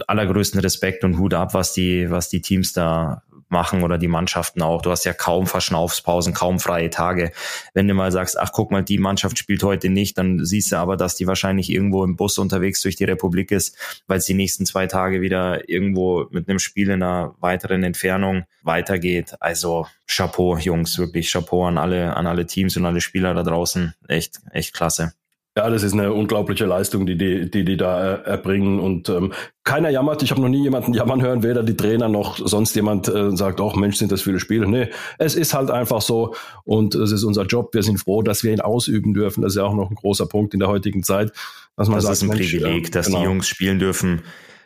[0.08, 4.62] allergrößten Respekt und Hut ab, was die, was die Teams da machen oder die Mannschaften
[4.62, 4.82] auch.
[4.82, 7.32] Du hast ja kaum Verschnaufspausen, kaum freie Tage.
[7.74, 10.76] Wenn du mal sagst, ach guck mal, die Mannschaft spielt heute nicht, dann siehst du
[10.76, 14.34] aber, dass die wahrscheinlich irgendwo im Bus unterwegs durch die Republik ist, weil es die
[14.34, 19.36] nächsten zwei Tage wieder irgendwo mit einem Spiel in einer weiteren Entfernung weitergeht.
[19.40, 23.94] Also Chapeau, Jungs, wirklich Chapeau an alle, an alle Teams und alle Spieler da draußen.
[24.10, 25.14] Echt, echt klasse.
[25.56, 28.80] Ja, das ist eine unglaubliche Leistung, die die, die, die da äh, erbringen.
[28.80, 30.24] Und ähm, keiner jammert.
[30.24, 33.62] Ich habe noch nie jemanden jammern hören, weder die Trainer noch sonst jemand äh, sagt,
[33.62, 34.68] auch Mensch, sind das viele Spiele.
[34.68, 34.90] Nee,
[35.20, 37.76] es ist halt einfach so und es ist unser Job.
[37.76, 39.44] Wir sind froh, dass wir ihn ausüben dürfen.
[39.44, 41.32] Das ist ja auch noch ein großer Punkt in der heutigen Zeit.
[41.78, 43.20] Dass man das sagt, ist ein Mensch, Privileg, dass genau.
[43.20, 44.24] die Jungs spielen dürfen.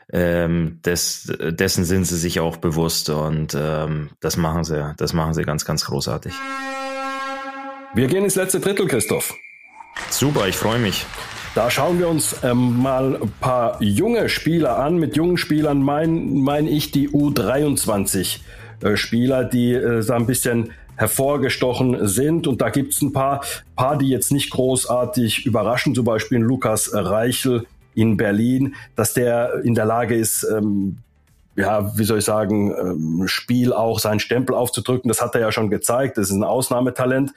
[0.10, 5.34] Ähm, des, dessen sind sie sich auch bewusst und ähm, das machen sie, das machen
[5.34, 6.32] sie ganz, ganz großartig.
[7.94, 9.34] Wir gehen ins letzte Drittel, Christoph.
[10.10, 11.06] Super, ich freue mich.
[11.56, 14.98] Da schauen wir uns ähm, mal ein paar junge Spieler an.
[14.98, 18.40] Mit jungen Spielern meine mein ich die U23
[18.84, 22.48] äh, die äh, so ein bisschen hervorgestochen sind.
[22.48, 23.42] Und da gibt es ein paar,
[23.76, 25.96] paar, die jetzt nicht großartig überraschen.
[25.96, 30.98] Zum Beispiel Lukas Reichel in Berlin, dass der in der Lage ist, ähm,
[31.56, 35.10] ja, wie soll ich sagen, ähm, Spiel auch seinen Stempel aufzudrücken.
[35.10, 36.18] Das hat er ja schon gezeigt.
[36.18, 37.34] Das ist ein Ausnahmetalent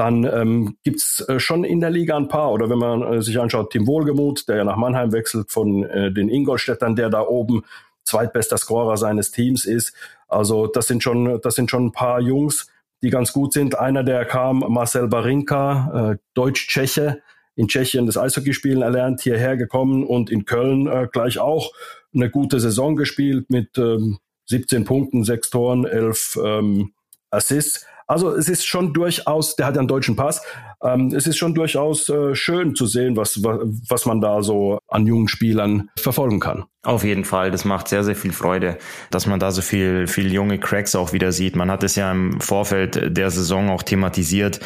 [0.00, 2.52] dann ähm, gibt äh, schon in der Liga ein paar.
[2.52, 6.10] Oder wenn man äh, sich anschaut, Tim Wohlgemuth, der ja nach Mannheim wechselt von äh,
[6.10, 7.64] den Ingolstädtern, der da oben
[8.04, 9.94] zweitbester Scorer seines Teams ist.
[10.26, 12.68] Also das sind schon, das sind schon ein paar Jungs,
[13.02, 13.78] die ganz gut sind.
[13.78, 17.20] Einer, der kam, Marcel Barinka, äh, Deutsch-Tscheche,
[17.54, 21.72] in Tschechien das Eishockeyspielen erlernt, hierher gekommen und in Köln äh, gleich auch
[22.14, 26.94] eine gute Saison gespielt mit ähm, 17 Punkten, 6 Toren, 11 ähm,
[27.30, 27.84] Assists.
[28.10, 30.42] Also es ist schon durchaus, der hat einen deutschen Pass,
[30.82, 34.80] ähm, es ist schon durchaus äh, schön zu sehen, was, was, was man da so
[34.88, 36.64] an jungen Spielern verfolgen kann.
[36.82, 38.78] Auf jeden Fall, das macht sehr, sehr viel Freude,
[39.10, 41.54] dass man da so viel, viel junge Cracks auch wieder sieht.
[41.54, 44.60] Man hat es ja im Vorfeld der Saison auch thematisiert,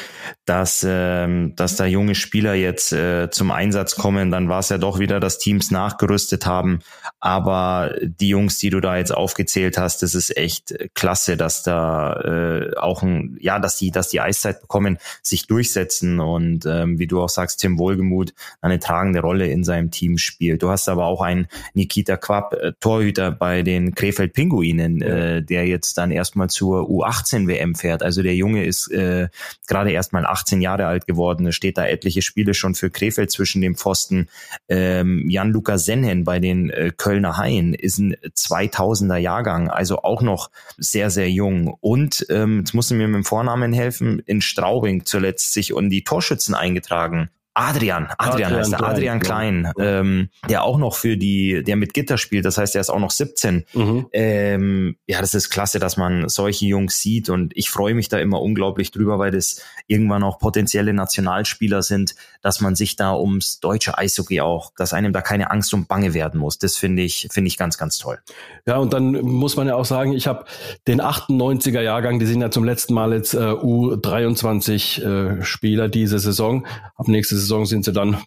[0.45, 4.31] dass, ähm, dass da junge Spieler jetzt äh, zum Einsatz kommen.
[4.31, 6.79] Dann war es ja doch wieder, dass Teams nachgerüstet haben.
[7.19, 12.13] Aber die Jungs, die du da jetzt aufgezählt hast, das ist echt klasse, dass da
[12.21, 17.09] äh, auch ein, ja, dass die, dass die Eiszeit bekommen, sich durchsetzen und ähm, wie
[17.09, 20.63] du auch sagst, Tim Wohlgemuth eine tragende Rolle in seinem Team spielt.
[20.63, 25.07] Du hast aber auch einen Nikita Dieter Quapp, äh, Torhüter bei den Krefeld Pinguinen, ja.
[25.07, 28.03] äh, der jetzt dann erstmal zur U18 WM fährt.
[28.03, 29.29] Also der Junge ist äh,
[29.67, 31.51] gerade erstmal 18 Jahre alt geworden.
[31.53, 34.29] Steht da etliche Spiele schon für Krefeld zwischen dem Pfosten.
[34.69, 40.51] Ähm, Jan-Luca Senhen bei den äh, Kölner Haien ist ein 2000er Jahrgang, also auch noch
[40.77, 41.75] sehr, sehr jung.
[41.81, 45.89] Und ähm, jetzt musst du mir mit dem Vornamen helfen, in Straubing zuletzt sich um
[45.89, 47.31] die Torschützen eingetragen.
[47.55, 50.01] Adrian, Adrian, Adrian heißt er, Klein, Adrian Klein, ja.
[50.01, 52.99] ähm, der auch noch für die, der mit Gitter spielt, das heißt, er ist auch
[52.99, 53.65] noch 17.
[53.73, 54.07] Mhm.
[54.13, 58.19] Ähm, ja, das ist klasse, dass man solche Jungs sieht und ich freue mich da
[58.19, 63.61] immer unglaublich drüber, weil das irgendwann auch potenzielle Nationalspieler sind, dass man sich da ums
[63.61, 66.59] deutsche Eishockey auch, dass einem da keine Angst und Bange werden muss.
[66.59, 68.19] Das finde ich, finde ich ganz, ganz toll.
[68.67, 70.45] Ja, und dann muss man ja auch sagen, ich habe
[70.89, 76.19] den 98er Jahrgang, die sind ja zum letzten Mal jetzt äh, U23 äh, Spieler diese
[76.19, 78.19] Saison, ab nächste Saison sind sie dann,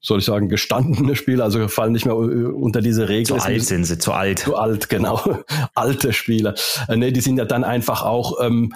[0.00, 3.26] soll ich sagen, gestandene Spieler, also fallen nicht mehr äh, unter diese Regel.
[3.26, 4.40] Zu alt sind sie, zu alt.
[4.40, 5.44] Zu alt, genau.
[5.74, 6.54] Alte Spieler.
[6.88, 8.74] Äh, nee, die sind ja dann einfach auch, ähm,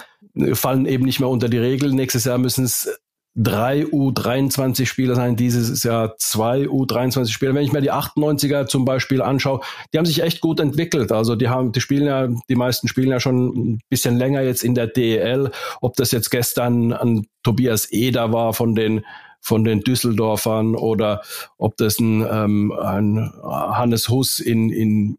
[0.53, 1.93] fallen eben nicht mehr unter die Regel.
[1.93, 2.89] Nächstes Jahr müssen es
[3.37, 7.55] drei U23 Spieler sein, dieses Jahr zwei U23 Spieler.
[7.55, 9.61] Wenn ich mir die 98er zum Beispiel anschaue,
[9.93, 11.13] die haben sich echt gut entwickelt.
[11.13, 14.65] Also die haben, die spielen ja, die meisten spielen ja schon ein bisschen länger jetzt
[14.65, 15.51] in der DEL.
[15.83, 19.05] Ob das jetzt gestern an Tobias Eder war von den
[19.41, 21.23] von den Düsseldorfern oder
[21.59, 25.19] ob das ein, ähm, ein Hannes Huss in, in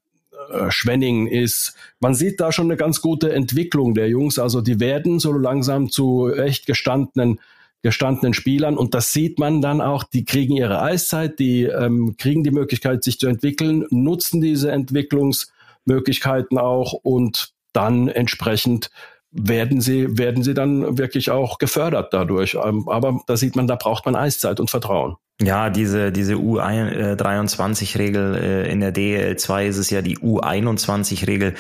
[0.52, 1.76] äh, Schwenning ist.
[2.00, 4.40] Man sieht da schon eine ganz gute Entwicklung der Jungs.
[4.40, 7.40] Also die werden so langsam zu echt gestandenen
[7.84, 12.44] gestandenen Spielern und das sieht man dann auch, die kriegen ihre Eiszeit, die ähm, kriegen
[12.44, 18.90] die Möglichkeit, sich zu entwickeln, nutzen diese Entwicklungsmöglichkeiten auch und dann entsprechend
[19.38, 22.58] werden sie, werden sie dann wirklich auch gefördert dadurch.
[22.62, 25.16] Ähm, aber da sieht man, da braucht man Eiszeit und Vertrauen.
[25.42, 31.54] Ja, diese, diese U23-Regel äh, in der DL2 ist es ja die U21-Regel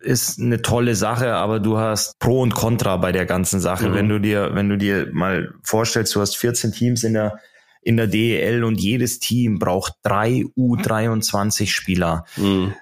[0.00, 3.88] ist eine tolle Sache, aber du hast Pro und Contra bei der ganzen Sache.
[3.88, 3.94] Mhm.
[3.94, 7.38] Wenn du dir, wenn du dir mal vorstellst, du hast 14 Teams in der
[7.82, 12.24] in der DEL und jedes Team braucht drei U23 Spieler.
[12.36, 12.74] Mhm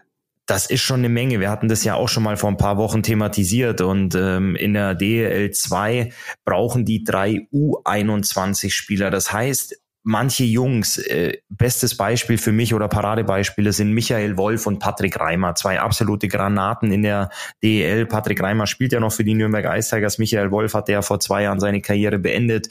[0.46, 1.40] das ist schon eine Menge.
[1.40, 4.74] Wir hatten das ja auch schon mal vor ein paar Wochen thematisiert und ähm, in
[4.74, 6.12] der DEL 2
[6.44, 9.10] brauchen die drei U21 Spieler.
[9.10, 14.78] Das heißt, manche Jungs, äh, bestes Beispiel für mich oder Paradebeispiele sind Michael Wolf und
[14.78, 17.30] Patrick Reimer, zwei absolute Granaten in der
[17.64, 18.06] DEL.
[18.06, 20.18] Patrick Reimer spielt ja noch für die Nürnberg Ice Tigers.
[20.18, 22.68] Michael Wolf hat ja vor zwei Jahren seine Karriere beendet.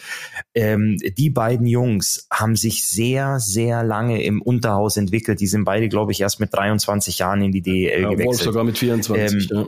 [0.53, 5.41] Ähm, die beiden Jungs haben sich sehr, sehr lange im Unterhaus entwickelt.
[5.41, 8.27] Die sind beide, glaube ich, erst mit 23 Jahren in die DEL ja, gewechselt.
[8.27, 9.51] Wolf sogar mit 24.
[9.51, 9.67] Ähm, ja.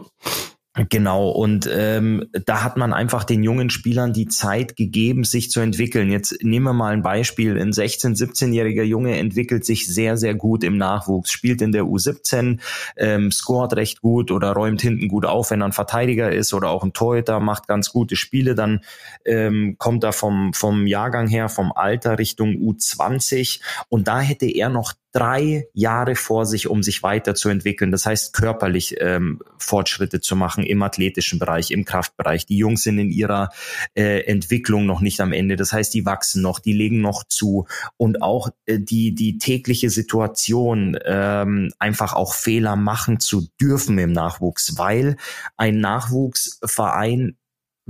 [0.89, 5.59] Genau, und ähm, da hat man einfach den jungen Spielern die Zeit gegeben, sich zu
[5.59, 6.11] entwickeln.
[6.11, 7.59] Jetzt nehmen wir mal ein Beispiel.
[7.59, 12.59] Ein 16-, 17-jähriger Junge entwickelt sich sehr, sehr gut im Nachwuchs, spielt in der U17,
[12.95, 16.69] ähm, scoret recht gut oder räumt hinten gut auf, wenn er ein Verteidiger ist oder
[16.69, 18.53] auch ein Torhüter, macht ganz gute Spiele.
[18.53, 18.81] Dann
[19.25, 24.69] ähm, kommt er vom, vom Jahrgang her, vom Alter Richtung U20 und da hätte er
[24.69, 27.91] noch drei Jahre vor sich, um sich weiterzuentwickeln.
[27.91, 32.45] Das heißt, körperlich ähm, Fortschritte zu machen im athletischen Bereich, im Kraftbereich.
[32.45, 33.49] Die Jungs sind in ihrer
[33.95, 35.55] äh, Entwicklung noch nicht am Ende.
[35.55, 37.65] Das heißt, die wachsen noch, die legen noch zu
[37.97, 44.11] und auch äh, die die tägliche Situation ähm, einfach auch Fehler machen zu dürfen im
[44.11, 45.17] Nachwuchs, weil
[45.55, 47.37] ein Nachwuchsverein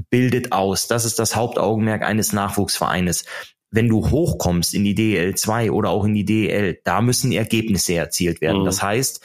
[0.10, 0.88] bildet aus.
[0.88, 3.26] Das ist das Hauptaugenmerk eines Nachwuchsvereines
[3.70, 7.96] wenn du hochkommst in die DL 2 oder auch in die DL, da müssen Ergebnisse
[7.96, 8.62] erzielt werden.
[8.62, 8.66] Mhm.
[8.66, 9.22] Das heißt,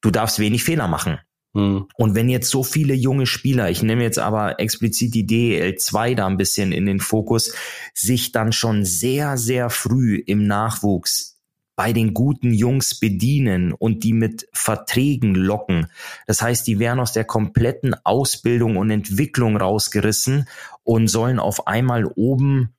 [0.00, 1.18] du darfst wenig Fehler machen.
[1.54, 1.86] Mhm.
[1.96, 6.14] Und wenn jetzt so viele junge Spieler, ich nehme jetzt aber explizit die DL 2
[6.14, 7.54] da ein bisschen in den Fokus,
[7.94, 11.36] sich dann schon sehr, sehr früh im Nachwuchs
[11.76, 15.86] bei den guten Jungs bedienen und die mit Verträgen locken.
[16.26, 20.48] Das heißt, die werden aus der kompletten Ausbildung und Entwicklung rausgerissen
[20.82, 22.74] und sollen auf einmal oben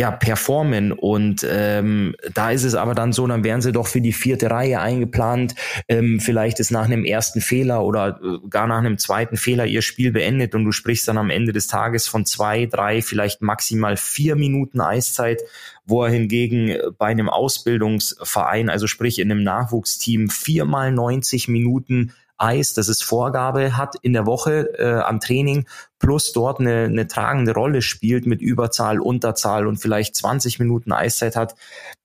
[0.00, 0.92] ja, performen.
[0.92, 4.50] Und ähm, da ist es aber dann so, dann wären sie doch für die vierte
[4.50, 5.54] Reihe eingeplant.
[5.88, 9.82] Ähm, vielleicht ist nach einem ersten Fehler oder äh, gar nach einem zweiten Fehler ihr
[9.82, 13.98] Spiel beendet und du sprichst dann am Ende des Tages von zwei, drei, vielleicht maximal
[13.98, 15.42] vier Minuten Eiszeit,
[15.84, 22.72] wo er hingegen bei einem Ausbildungsverein, also sprich in einem Nachwuchsteam, viermal 90 Minuten Eis,
[22.72, 25.66] das es Vorgabe hat in der Woche äh, am Training,
[25.98, 31.36] plus dort eine, eine tragende Rolle spielt mit Überzahl, Unterzahl und vielleicht 20 Minuten Eiszeit
[31.36, 31.54] hat.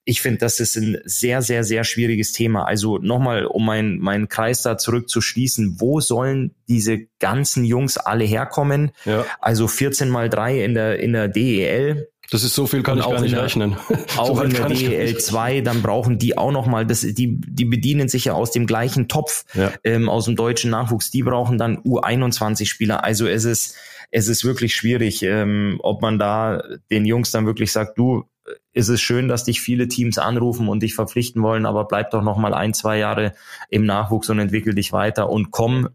[0.04, 2.66] Ich finde, das ist ein sehr, sehr, sehr schwieriges Thema.
[2.66, 8.92] Also nochmal, um meinen mein Kreis da zurückzuschließen, wo sollen diese ganzen Jungs alle herkommen?
[9.06, 9.26] Ja.
[9.40, 13.06] Also 14 mal 3 in der, in der DEL das ist so viel, kann ich
[13.06, 13.76] gar nicht der, rechnen.
[14.18, 17.66] Auch so in der DEL 2, dann brauchen die auch noch mal, das, die, die
[17.66, 19.72] bedienen sich ja aus dem gleichen Topf, ja.
[19.84, 21.12] ähm, aus dem deutschen Nachwuchs.
[21.12, 23.04] Die brauchen dann U21-Spieler.
[23.04, 23.76] Also es ist,
[24.12, 28.26] es ist wirklich schwierig, ähm, ob man da den Jungs dann wirklich sagt, du,
[28.74, 32.22] ist es schön, dass dich viele Teams anrufen und dich verpflichten wollen, aber bleib doch
[32.22, 33.34] noch mal ein, zwei Jahre
[33.70, 35.90] im Nachwuchs und entwickel dich weiter und komm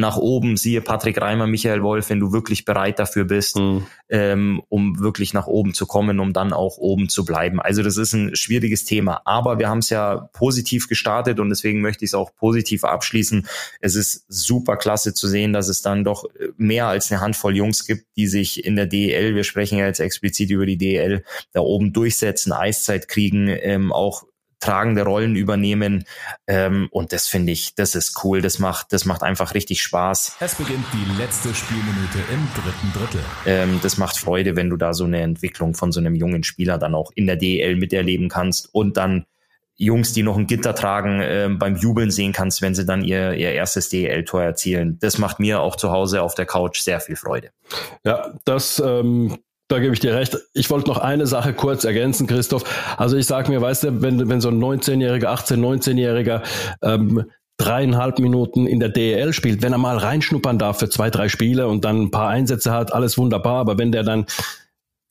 [0.00, 3.86] nach oben, siehe Patrick Reimer, Michael Wolf, wenn du wirklich bereit dafür bist, mhm.
[4.08, 7.60] ähm, um wirklich nach oben zu kommen, um dann auch oben zu bleiben.
[7.60, 11.80] Also das ist ein schwieriges Thema, aber wir haben es ja positiv gestartet und deswegen
[11.80, 13.46] möchte ich es auch positiv abschließen.
[13.80, 16.24] Es ist super klasse zu sehen, dass es dann doch
[16.56, 20.00] mehr als eine Handvoll Jungs gibt, die sich in der DEL, wir sprechen ja jetzt
[20.00, 24.24] explizit über die DEL, da oben durchsetzen, Eiszeit kriegen, ähm, auch
[24.60, 26.04] tragende Rollen übernehmen.
[26.46, 28.40] Ähm, und das finde ich, das ist cool.
[28.40, 30.36] Das macht, das macht einfach richtig Spaß.
[30.40, 33.24] Es beginnt die letzte Spielminute im dritten Drittel.
[33.46, 36.78] Ähm, das macht Freude, wenn du da so eine Entwicklung von so einem jungen Spieler
[36.78, 39.24] dann auch in der DL miterleben kannst und dann
[39.80, 43.32] Jungs, die noch ein Gitter tragen, äh, beim Jubeln sehen kannst, wenn sie dann ihr,
[43.32, 44.98] ihr erstes DL-Tor erzielen.
[45.00, 47.50] Das macht mir auch zu Hause auf der Couch sehr viel Freude.
[48.04, 49.38] Ja, das ähm,
[49.70, 50.36] da gebe ich dir recht.
[50.52, 52.64] Ich wollte noch eine Sache kurz ergänzen, Christoph.
[52.98, 56.42] Also ich sage mir, weißt du, wenn, wenn so ein 19-Jähriger, 18-, 19-Jähriger
[56.82, 57.24] ähm,
[57.56, 61.68] dreieinhalb Minuten in der DEL spielt, wenn er mal reinschnuppern darf für zwei, drei Spiele
[61.68, 63.60] und dann ein paar Einsätze hat, alles wunderbar.
[63.60, 64.26] Aber wenn der dann,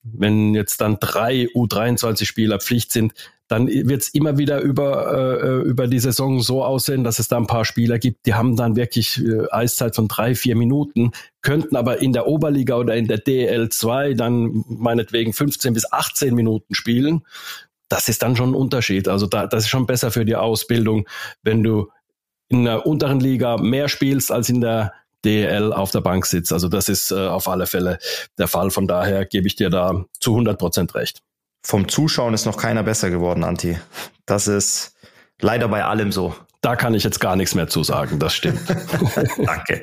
[0.04, 3.14] wenn jetzt dann drei U23-Spieler Pflicht sind,
[3.50, 7.38] dann wird es immer wieder über, äh, über die Saison so aussehen, dass es da
[7.38, 11.76] ein paar Spieler gibt, die haben dann wirklich äh, Eiszeit von drei, vier Minuten, könnten
[11.76, 17.26] aber in der Oberliga oder in der DL2 dann meinetwegen 15 bis 18 Minuten spielen.
[17.90, 19.08] Das ist dann schon ein Unterschied.
[19.08, 21.08] Also da, das ist schon besser für die Ausbildung,
[21.42, 21.90] wenn du
[22.50, 24.94] in der unteren Liga mehr spielst als in der
[25.26, 26.54] DL auf der Bank sitzt.
[26.54, 28.00] Also das ist äh, auf alle Fälle
[28.38, 28.72] der Fall.
[28.72, 31.22] Von daher gebe ich dir da zu 100 Prozent recht
[31.64, 33.78] vom Zuschauen ist noch keiner besser geworden, Anti.
[34.26, 34.94] Das ist
[35.42, 36.36] leider bei allem so.
[36.62, 38.60] Da kann ich jetzt gar nichts mehr zu sagen, das stimmt.
[39.46, 39.82] danke.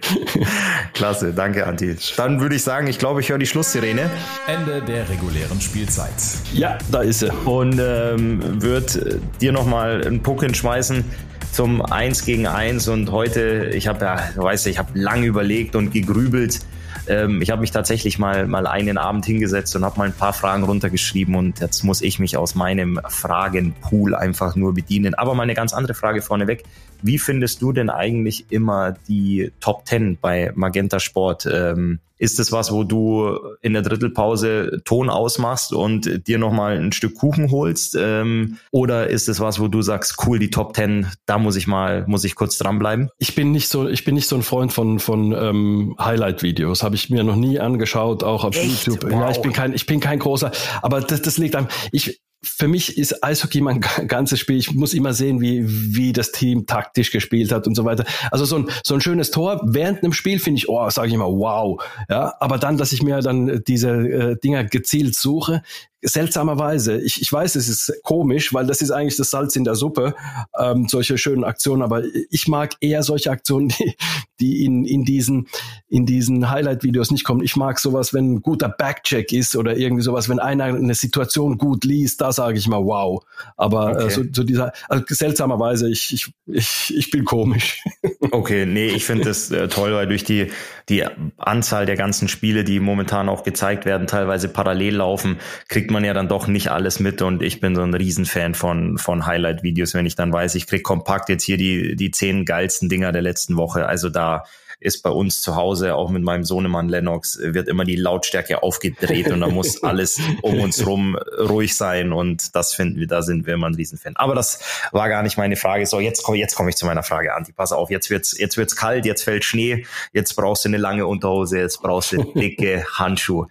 [0.93, 1.97] Klasse, danke, Anti.
[2.19, 4.11] Dann würde ich sagen, ich glaube, ich höre die Schlusssirene.
[4.47, 6.13] Ende der regulären Spielzeit.
[6.53, 7.33] Ja, da ist sie.
[7.47, 8.99] Und ähm, wird
[9.41, 11.03] dir nochmal einen Puck hinschmeißen
[11.53, 12.89] zum 1 gegen 1.
[12.89, 16.61] Und heute, ich habe ja, weißt du, ich habe lange überlegt und gegrübelt
[17.09, 20.33] ähm, ich habe mich tatsächlich mal, mal einen Abend hingesetzt und habe mal ein paar
[20.33, 25.15] Fragen runtergeschrieben und jetzt muss ich mich aus meinem Fragenpool einfach nur bedienen.
[25.15, 26.65] Aber mal eine ganz andere Frage vorneweg.
[27.03, 31.47] Wie findest du denn eigentlich immer die Top 10 bei Magenta Sport?
[31.53, 36.93] Ähm, ist es was, wo du in der Drittelpause Ton ausmachst und dir nochmal ein
[36.93, 37.97] Stück Kuchen holst?
[37.99, 41.67] Ähm, oder ist es was, wo du sagst, cool, die Top 10, da muss ich
[41.67, 43.11] mal, muss ich kurz dranbleiben?
[43.19, 46.83] Ich bin nicht so, ich bin nicht so ein Freund von, von ähm, Highlight-Videos.
[46.83, 48.87] Habe ich mir noch nie angeschaut, auch auf Echt?
[48.87, 49.11] YouTube.
[49.11, 49.21] Wow.
[49.21, 52.69] Ja, ich bin kein, ich bin kein großer, aber das, das liegt am, ich, für
[52.69, 54.57] mich ist Eishockey mein ganzes Spiel.
[54.57, 58.05] Ich muss immer sehen, wie, wie das Team taktisch gespielt hat und so weiter.
[58.31, 61.15] Also so ein, so ein schönes Tor während einem Spiel finde ich, oh, sage ich
[61.15, 61.83] immer, wow.
[62.09, 65.63] Ja, aber dann, dass ich mir dann diese äh, Dinger gezielt suche,
[66.03, 69.75] seltsamerweise, ich, ich weiß, es ist komisch, weil das ist eigentlich das Salz in der
[69.75, 70.15] Suppe,
[70.59, 73.97] ähm, solche schönen Aktionen, aber ich mag eher solche Aktionen, die,
[74.41, 75.49] die in, in diesen,
[75.89, 77.43] in diesen Highlight-Videos nicht kommen.
[77.43, 81.59] Ich mag sowas, wenn ein guter Backcheck ist oder irgendwie sowas, wenn einer eine Situation
[81.59, 83.25] gut liest, da sage ich mal wow.
[83.57, 84.07] Aber äh, okay.
[84.07, 87.83] äh, so, so dieser, also seltsamerweise, ich, ich, ich, ich bin komisch.
[88.33, 90.51] Okay, nee, ich finde das äh, toll, weil durch die,
[90.89, 91.05] die
[91.37, 96.15] Anzahl der ganzen Spiele, die momentan auch gezeigt werden, teilweise parallel laufen, kriegt man ja
[96.15, 100.07] dann doch nicht alles mit und ich bin so ein Riesenfan von, von Highlight-Videos, wenn
[100.07, 103.57] ich dann weiß, ich krieg kompakt jetzt hier die, die zehn geilsten Dinger der letzten
[103.57, 103.87] Woche.
[103.87, 104.45] Also da,
[104.81, 109.29] ist bei uns zu Hause, auch mit meinem Sohnemann Lennox, wird immer die Lautstärke aufgedreht
[109.29, 113.47] und da muss alles um uns rum ruhig sein und das finden wir, da sind
[113.47, 114.17] wir immer ein Riesenfan.
[114.17, 114.61] Aber das
[114.93, 115.87] war gar nicht meine Frage.
[115.87, 117.53] So, jetzt komme jetzt komme ich zu meiner Frage, Anti.
[117.53, 121.07] Pass auf, jetzt wird's, jetzt wird's kalt, jetzt fällt Schnee, jetzt brauchst du eine lange
[121.07, 123.49] Unterhose, jetzt brauchst du dicke Handschuhe.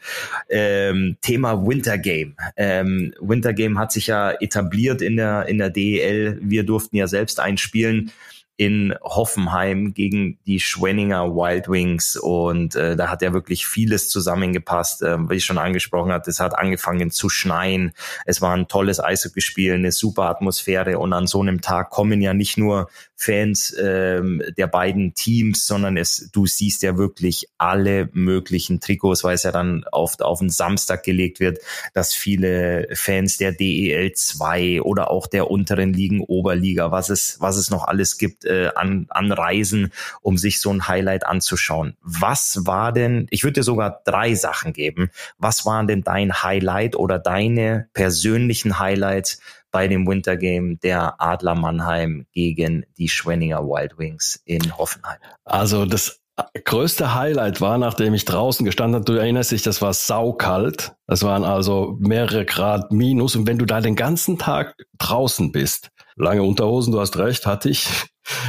[0.50, 2.36] Ähm, Thema Winter Game.
[2.56, 6.40] Ähm, Winter Game hat sich ja etabliert in der, in der DEL.
[6.42, 8.12] Wir durften ja selbst einspielen
[8.58, 12.16] in Hoffenheim gegen die Schwenninger Wild Wings.
[12.16, 16.30] Und äh, da hat ja wirklich vieles zusammengepasst, äh, wie ich schon angesprochen hatte.
[16.30, 17.92] Es hat angefangen zu schneien,
[18.26, 21.00] es war ein tolles Eishockeyspiel, eine super Atmosphäre.
[21.00, 25.98] Und an so einem Tag kommen ja nicht nur Fans ähm, der beiden Teams, sondern
[25.98, 30.50] es, du siehst ja wirklich alle möglichen Trikots, weil es ja dann oft auf den
[30.50, 31.60] Samstag gelegt wird,
[31.94, 37.58] dass viele Fans der DEL 2 oder auch der unteren Ligen Oberliga, was es, was
[37.58, 39.92] es noch alles gibt, äh, an, an Reisen,
[40.22, 41.98] um sich so ein Highlight anzuschauen.
[42.02, 46.96] Was war denn, ich würde dir sogar drei Sachen geben, was waren denn dein Highlight
[46.96, 49.40] oder deine persönlichen Highlights
[49.72, 55.18] bei dem Winter der Adler Mannheim gegen die Schwenninger Wild Wings in Hoffenheim?
[55.44, 56.22] Also das
[56.64, 60.94] größte Highlight war, nachdem ich draußen gestanden habe, du erinnerst dich, das war saukalt.
[61.08, 63.36] Das waren also mehrere Grad minus.
[63.36, 67.70] Und wenn du da den ganzen Tag draußen bist, lange Unterhosen, du hast recht, hatte
[67.70, 67.88] ich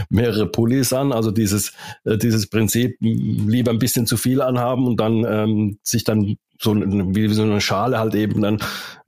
[0.09, 1.73] mehrere Pullis an, also dieses,
[2.05, 6.75] äh, dieses Prinzip, lieber ein bisschen zu viel anhaben und dann ähm, sich dann so
[6.75, 8.59] wie so eine Schale halt eben dann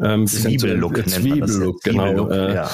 [0.02, 2.04] ähm, Zwiebellook, Zwiebellook, genau.
[2.04, 2.70] Zwiebellook, äh, ja.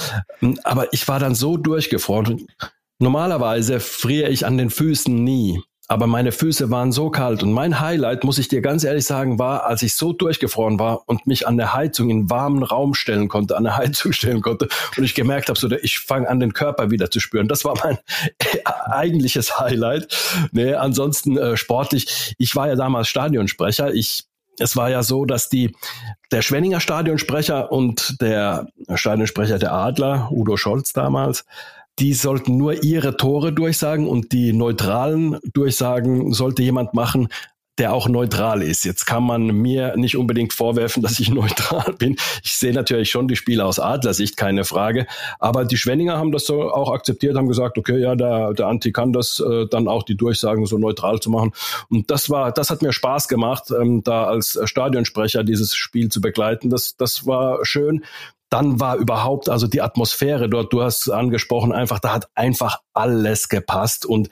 [0.65, 2.47] Aber ich war dann so durchgefroren.
[2.99, 5.61] Normalerweise friere ich an den Füßen nie.
[5.87, 9.39] Aber meine Füße waren so kalt und mein Highlight, muss ich dir ganz ehrlich sagen,
[9.39, 13.29] war, als ich so durchgefroren war und mich an der Heizung in warmen Raum stellen
[13.29, 16.55] konnte, an der Heizung stellen konnte und ich gemerkt habe, so, ich fange an, den
[16.55, 17.49] Körper wieder zu spüren.
[17.49, 17.99] Das war mein
[18.65, 20.17] eigentliches Highlight.
[20.53, 23.93] Nee, ansonsten äh, sportlich, ich war ja damals Stadionsprecher.
[23.93, 24.25] Ich
[24.59, 25.75] es war ja so, dass die,
[26.31, 31.45] der Schwenninger Stadionsprecher und der Stadionsprecher der Adler, Udo Scholz damals,
[31.99, 37.29] die sollten nur ihre Tore durchsagen und die neutralen Durchsagen sollte jemand machen,
[37.79, 38.85] der auch neutral ist.
[38.85, 42.17] Jetzt kann man mir nicht unbedingt vorwerfen, dass ich neutral bin.
[42.43, 45.07] Ich sehe natürlich schon die Spiele aus Adlersicht, keine Frage.
[45.39, 48.93] Aber die Schwenninger haben das so auch akzeptiert, haben gesagt, okay, ja, der, der Anti
[48.93, 51.53] kann das, äh, dann auch die Durchsagen so neutral zu machen.
[51.89, 56.21] Und das war, das hat mir Spaß gemacht, ähm, da als Stadionsprecher dieses Spiel zu
[56.21, 56.71] begleiten.
[56.71, 58.05] Das, das war schön
[58.55, 63.49] dann war überhaupt, also die Atmosphäre dort, du hast angesprochen, einfach, da hat einfach alles
[63.49, 64.31] gepasst und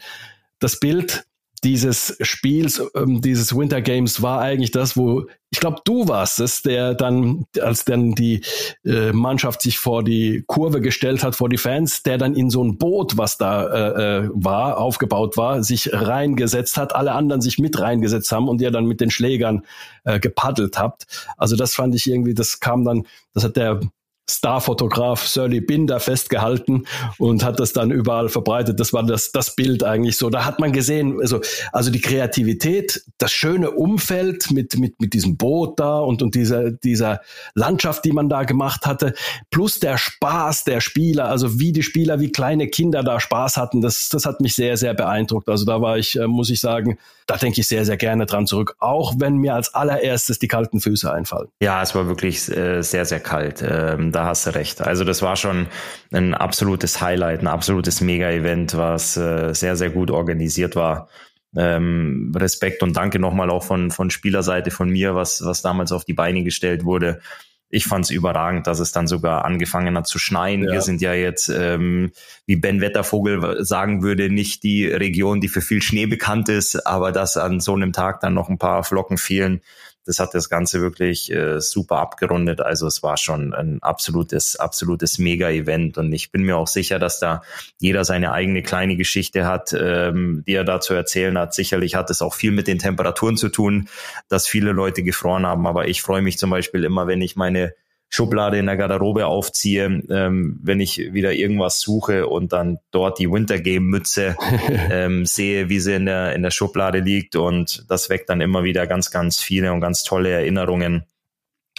[0.60, 1.26] das Bild
[1.64, 6.62] dieses Spiels, ähm, dieses Winter Games war eigentlich das, wo ich glaube, du warst es,
[6.62, 8.42] der dann, als dann die
[8.84, 12.62] äh, Mannschaft sich vor die Kurve gestellt hat, vor die Fans, der dann in so
[12.62, 17.58] ein Boot, was da äh, äh war, aufgebaut war, sich reingesetzt hat, alle anderen sich
[17.58, 19.62] mit reingesetzt haben und ihr dann mit den Schlägern
[20.04, 21.06] äh, gepaddelt habt.
[21.36, 23.80] Also das fand ich irgendwie, das kam dann, das hat der
[24.30, 26.86] Starfotograf Surly Binder festgehalten
[27.18, 28.78] und hat das dann überall verbreitet.
[28.78, 30.30] Das war das, das Bild eigentlich so.
[30.30, 31.40] Da hat man gesehen, also,
[31.72, 36.70] also die Kreativität, das schöne Umfeld mit, mit, mit diesem Boot da und, und dieser,
[36.70, 37.20] dieser
[37.54, 39.14] Landschaft, die man da gemacht hatte,
[39.50, 43.80] plus der Spaß der Spieler, also wie die Spieler, wie kleine Kinder da Spaß hatten,
[43.80, 45.48] das, das hat mich sehr, sehr beeindruckt.
[45.48, 48.46] Also da war ich, äh, muss ich sagen, da denke ich sehr, sehr gerne dran
[48.46, 51.48] zurück, auch wenn mir als allererstes die kalten Füße einfallen.
[51.60, 53.64] Ja, es war wirklich äh, sehr, sehr kalt.
[53.66, 54.80] Ähm, da hast du recht.
[54.80, 55.66] Also das war schon
[56.12, 61.08] ein absolutes Highlight, ein absolutes Mega-Event, was äh, sehr, sehr gut organisiert war.
[61.54, 66.04] Ähm, Respekt und danke nochmal auch von, von Spielerseite von mir, was, was damals auf
[66.04, 67.20] die Beine gestellt wurde.
[67.74, 70.64] Ich fand es überragend, dass es dann sogar angefangen hat zu schneien.
[70.64, 70.72] Ja.
[70.72, 72.12] Wir sind ja jetzt, ähm,
[72.46, 77.12] wie Ben Wettervogel sagen würde, nicht die Region, die für viel Schnee bekannt ist, aber
[77.12, 79.62] dass an so einem Tag dann noch ein paar Flocken fielen,
[80.05, 82.61] das hat das Ganze wirklich äh, super abgerundet.
[82.61, 87.20] Also es war schon ein absolutes, absolutes Mega-Event und ich bin mir auch sicher, dass
[87.20, 87.42] da
[87.78, 91.55] jeder seine eigene kleine Geschichte hat, ähm, die er da zu erzählen hat.
[91.55, 93.88] Sicherlich hat es auch viel mit den Temperaturen zu tun,
[94.28, 97.74] dass viele Leute gefroren haben, aber ich freue mich zum Beispiel immer, wenn ich meine
[98.14, 103.30] Schublade in der Garderobe aufziehe, ähm, wenn ich wieder irgendwas suche und dann dort die
[103.30, 104.36] Wintergame Mütze
[104.90, 108.64] ähm, sehe, wie sie in der, in der Schublade liegt und das weckt dann immer
[108.64, 111.06] wieder ganz, ganz viele und ganz tolle Erinnerungen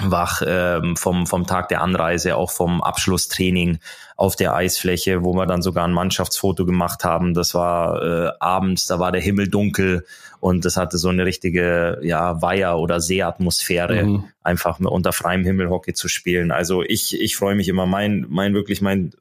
[0.02, 3.78] wach ähm, vom, vom Tag der Anreise, auch vom Abschlusstraining
[4.18, 7.36] auf der Eisfläche, wo wir dann sogar ein Mannschaftsfoto gemacht haben.
[7.36, 10.04] Das war äh, abends, da war der Himmel dunkel
[10.44, 14.26] und das hatte so eine richtige ja, Weiher- oder Seeatmosphäre, mhm.
[14.44, 16.52] einfach unter freiem Himmel Hockey zu spielen.
[16.52, 19.12] Also ich, ich freue mich immer, mein, mein wirklich mein,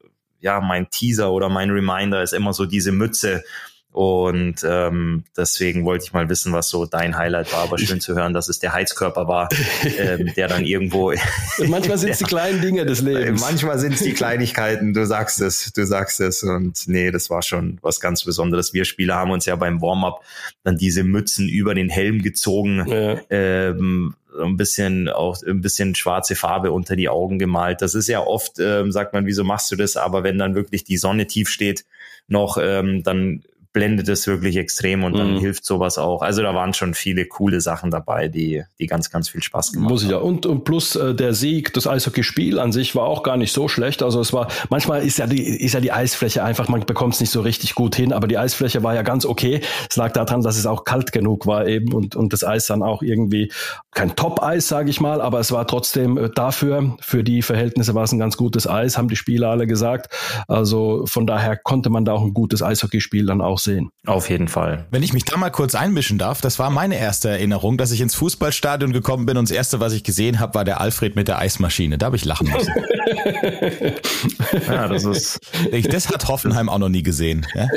[0.41, 3.45] ja, mein Teaser oder mein Reminder ist immer so diese Mütze,
[3.93, 7.65] und ähm, deswegen wollte ich mal wissen, was so dein Highlight war.
[7.65, 9.51] Aber schön zu hören, dass es der Heizkörper war,
[9.99, 11.13] ähm, der dann irgendwo.
[11.67, 13.43] manchmal sind es die kleinen Dinge des Lebens.
[13.43, 14.95] Manchmal sind es die Kleinigkeiten.
[14.95, 16.43] Du sagst es, du sagst es.
[16.43, 18.73] Und nee, das war schon was ganz Besonderes.
[18.73, 20.25] Wir Spieler haben uns ja beim Warm-up
[20.65, 22.87] dann diese Mützen über den Helm gezogen.
[22.89, 23.21] Ja.
[23.29, 27.83] Ähm, ein bisschen auch ein bisschen schwarze Farbe unter die Augen gemalt.
[27.83, 29.99] Das ist ja oft, ähm, sagt man, wieso machst du das?
[29.99, 31.85] Aber wenn dann wirklich die Sonne tief steht,
[32.29, 35.39] noch, ähm, dann blendet es wirklich extrem und dann mhm.
[35.39, 36.21] hilft sowas auch.
[36.21, 39.91] Also da waren schon viele coole Sachen dabei, die, die ganz, ganz viel Spaß gemacht
[39.91, 40.19] Muss ich ja.
[40.19, 43.69] Und, und plus äh, der Sieg, das Eishockeyspiel an sich war auch gar nicht so
[43.69, 44.03] schlecht.
[44.03, 47.21] Also es war, manchmal ist ja die, ist ja die Eisfläche einfach, man bekommt es
[47.21, 49.63] nicht so richtig gut hin, aber die Eisfläche war ja ganz okay.
[49.89, 52.83] Es lag daran, dass es auch kalt genug war eben und, und das Eis dann
[52.83, 53.51] auch irgendwie
[53.93, 58.05] kein Top-Eis, sage ich mal, aber es war trotzdem äh, dafür, für die Verhältnisse war
[58.05, 60.13] es ein ganz gutes Eis, haben die Spieler alle gesagt.
[60.47, 63.91] Also von daher konnte man da auch ein gutes Eishockeyspiel dann auch sehen.
[64.07, 64.87] Auf jeden Fall.
[64.91, 68.01] Wenn ich mich da mal kurz einmischen darf, das war meine erste Erinnerung, dass ich
[68.01, 71.29] ins Fußballstadion gekommen bin und das erste, was ich gesehen habe, war der Alfred mit
[71.29, 71.99] der Eismaschine.
[71.99, 72.73] Da habe ich lachen müssen.
[74.69, 75.41] ja, das ist.
[75.71, 77.47] Ich, das hat Hoffenheim auch noch nie gesehen.
[77.55, 77.69] Ja?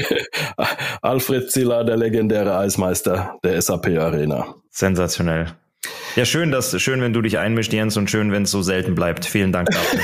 [1.01, 4.55] Alfred Ziller, der legendäre Eismeister der SAP Arena.
[4.71, 5.53] Sensationell.
[6.16, 8.95] Ja, schön, dass, schön, wenn du dich einmischst, Jens, und schön, wenn es so selten
[8.95, 9.26] bleibt.
[9.26, 9.99] Vielen Dank dafür.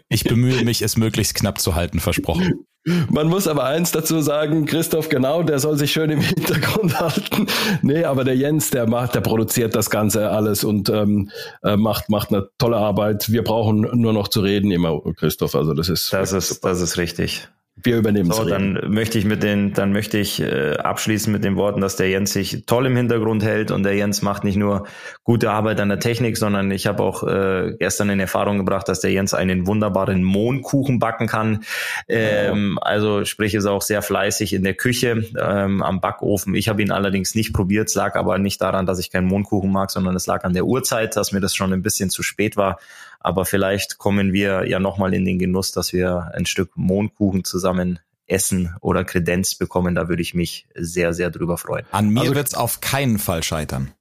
[0.08, 2.66] ich bemühe mich, es möglichst knapp zu halten, versprochen.
[3.08, 7.46] Man muss aber eins dazu sagen, Christoph, genau, der soll sich schön im Hintergrund halten.
[7.82, 11.30] Nee, aber der Jens, der macht, der produziert das Ganze alles und ähm,
[11.62, 13.30] äh, macht, macht eine tolle Arbeit.
[13.30, 15.54] Wir brauchen nur noch zu reden immer, Christoph.
[15.54, 16.12] Also das ist.
[16.12, 17.48] Das ist, das ist richtig.
[17.82, 21.56] Wir übernehmen so, dann möchte ich mit den, dann möchte ich äh, abschließen mit den
[21.56, 24.86] Worten, dass der Jens sich toll im Hintergrund hält und der Jens macht nicht nur
[25.24, 29.00] gute Arbeit an der Technik, sondern ich habe auch äh, gestern in Erfahrung gebracht, dass
[29.00, 31.64] der Jens einen wunderbaren Mohnkuchen backen kann.
[32.08, 32.82] Ähm, ja.
[32.82, 36.54] Also sprich ist auch sehr fleißig in der Küche ähm, am Backofen.
[36.54, 39.70] Ich habe ihn allerdings nicht probiert, es lag aber nicht daran, dass ich keinen Mohnkuchen
[39.70, 42.56] mag, sondern es lag an der Uhrzeit, dass mir das schon ein bisschen zu spät
[42.56, 42.78] war.
[43.20, 48.00] Aber vielleicht kommen wir ja nochmal in den Genuss, dass wir ein Stück Mondkuchen zusammen
[48.26, 49.94] essen oder Kredenz bekommen.
[49.94, 51.84] Da würde ich mich sehr, sehr drüber freuen.
[51.90, 53.92] An mir also, wird es auf keinen Fall scheitern.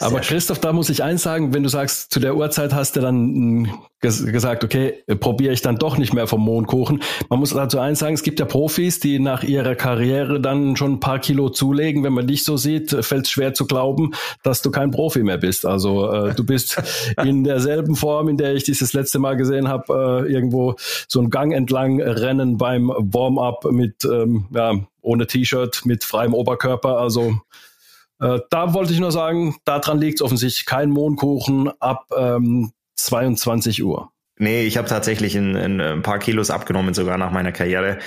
[0.00, 3.00] Aber Christoph, da muss ich eins sagen, wenn du sagst, zu der Uhrzeit hast du
[3.00, 3.68] dann hm,
[4.00, 7.02] gesagt, okay, probiere ich dann doch nicht mehr vom Mondkuchen.
[7.28, 10.94] Man muss dazu eins sagen, es gibt ja Profis, die nach ihrer Karriere dann schon
[10.94, 12.04] ein paar Kilo zulegen.
[12.04, 14.12] Wenn man dich so sieht, fällt es schwer zu glauben,
[14.42, 15.66] dass du kein Profi mehr bist.
[15.66, 16.80] Also äh, du bist
[17.24, 20.76] in derselben Form, in der ich dich das letzte Mal gesehen habe, äh, irgendwo
[21.08, 26.98] so einen Gang entlang rennen beim Warm-up mit ähm, ja, ohne T-Shirt, mit freiem Oberkörper.
[26.98, 27.40] Also
[28.20, 34.10] äh, da wollte ich nur sagen, daran liegt offensichtlich kein Mondkuchen ab ähm, 22 Uhr.
[34.38, 37.98] Nee, ich habe tatsächlich ein, ein, paar Kilos abgenommen, sogar nach meiner Karriere.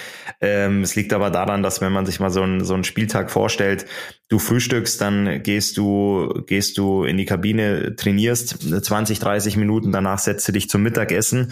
[0.41, 3.31] Ähm, es liegt aber daran, dass wenn man sich mal so, ein, so einen Spieltag
[3.31, 3.87] vorstellt,
[4.27, 10.19] du frühstückst, dann gehst du, gehst du in die Kabine, trainierst 20, 30 Minuten, danach
[10.19, 11.51] setzt du dich zum Mittagessen,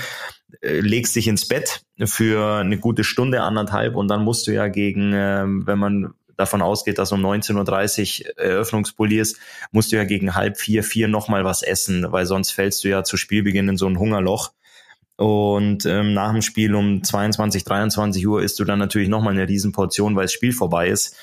[0.61, 4.67] äh, legst dich ins Bett für eine gute Stunde, anderthalb und dann musst du ja
[4.67, 9.37] gegen, äh, wenn man davon ausgeht, dass um 19.30 Uhr Eröffnungsbully ist,
[9.71, 13.03] musst du ja gegen halb vier, vier nochmal was essen, weil sonst fällst du ja
[13.03, 14.53] zu Spielbeginn in so ein Hungerloch.
[15.17, 19.49] Und ähm, nach dem Spiel um 22, 23 Uhr isst du dann natürlich nochmal eine
[19.49, 21.15] Riesenportion, weil das Spiel vorbei ist.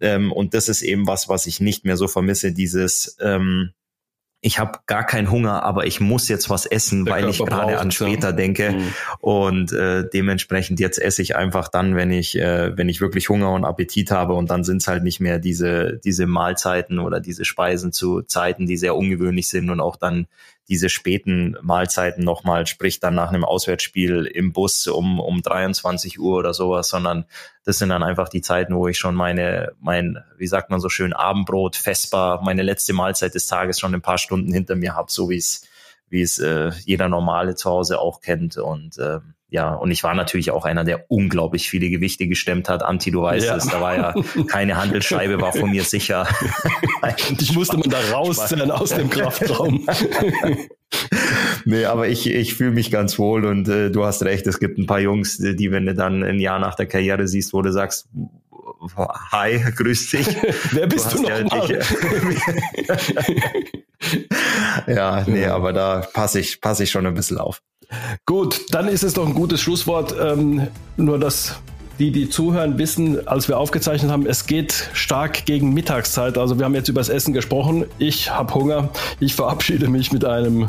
[0.00, 3.72] Ähm, und das ist eben was, was ich nicht mehr so vermisse, dieses ähm,
[4.44, 7.46] ich habe gar keinen Hunger, aber ich muss jetzt was essen, Der weil Körper ich
[7.46, 8.32] gerade an später ja.
[8.32, 8.72] denke.
[8.72, 8.94] Mhm.
[9.20, 13.52] Und äh, dementsprechend jetzt esse ich einfach dann, wenn ich, äh, wenn ich wirklich Hunger
[13.52, 14.34] und Appetit habe.
[14.34, 18.66] Und dann sind es halt nicht mehr diese, diese Mahlzeiten oder diese Speisen zu Zeiten,
[18.66, 20.26] die sehr ungewöhnlich sind und auch dann
[20.72, 26.38] diese späten Mahlzeiten nochmal, sprich dann nach einem Auswärtsspiel im Bus um, um 23 Uhr
[26.38, 27.26] oder sowas, sondern
[27.62, 30.88] das sind dann einfach die Zeiten, wo ich schon meine, mein, wie sagt man so
[30.88, 35.12] schön, Abendbrot, Vesper, meine letzte Mahlzeit des Tages schon ein paar Stunden hinter mir habe,
[35.12, 35.68] so wie es
[36.08, 38.56] wie es äh, jeder normale zu Hause auch kennt.
[38.56, 39.20] Und äh,
[39.52, 42.82] ja, und ich war natürlich auch einer, der unglaublich viele Gewichte gestemmt hat.
[42.82, 43.56] Anti, du weißt ja.
[43.56, 44.14] es, da war ja
[44.46, 46.26] keine Handelsscheibe, war von mir sicher.
[47.38, 49.86] ich musste man da rauszählen aus dem Kraftraum.
[51.66, 54.78] nee, aber ich, ich fühle mich ganz wohl und äh, du hast recht, es gibt
[54.78, 57.72] ein paar Jungs, die, wenn du dann ein Jahr nach der Karriere siehst, wo du
[57.72, 58.08] sagst,
[59.32, 60.28] hi, grüß dich.
[60.70, 61.76] Wer bist du, du noch ja,
[64.86, 67.60] ja, nee, aber da passe ich, passe ich schon ein bisschen auf.
[68.26, 70.14] Gut, dann ist es doch ein gutes Schlusswort.
[70.20, 71.56] Ähm, nur, dass
[71.98, 76.38] die, die zuhören, wissen, als wir aufgezeichnet haben, es geht stark gegen Mittagszeit.
[76.38, 77.84] Also wir haben jetzt über das Essen gesprochen.
[77.98, 78.90] Ich habe Hunger.
[79.20, 80.68] Ich verabschiede mich mit einem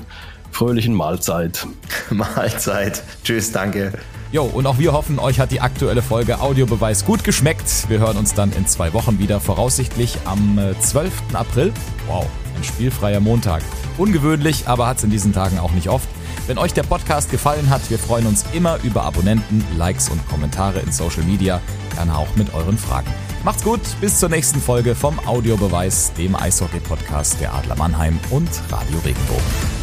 [0.52, 1.66] fröhlichen Mahlzeit.
[2.10, 3.04] Mahlzeit.
[3.24, 3.94] Tschüss, danke.
[4.32, 7.88] Jo, und auch wir hoffen, euch hat die aktuelle Folge Audiobeweis gut geschmeckt.
[7.88, 11.12] Wir hören uns dann in zwei Wochen wieder, voraussichtlich am 12.
[11.34, 11.74] Äh, April.
[12.08, 12.26] Wow,
[12.58, 13.62] ein spielfreier Montag.
[13.98, 16.08] Ungewöhnlich, aber hat es in diesen Tagen auch nicht oft.
[16.46, 20.80] Wenn euch der Podcast gefallen hat, wir freuen uns immer über Abonnenten, Likes und Kommentare
[20.82, 21.62] in Social Media,
[21.96, 23.08] gerne auch mit euren Fragen.
[23.46, 29.00] Macht's gut, bis zur nächsten Folge vom Audiobeweis, dem Eishockey-Podcast der Adler Mannheim und Radio
[29.06, 29.83] Regenbogen.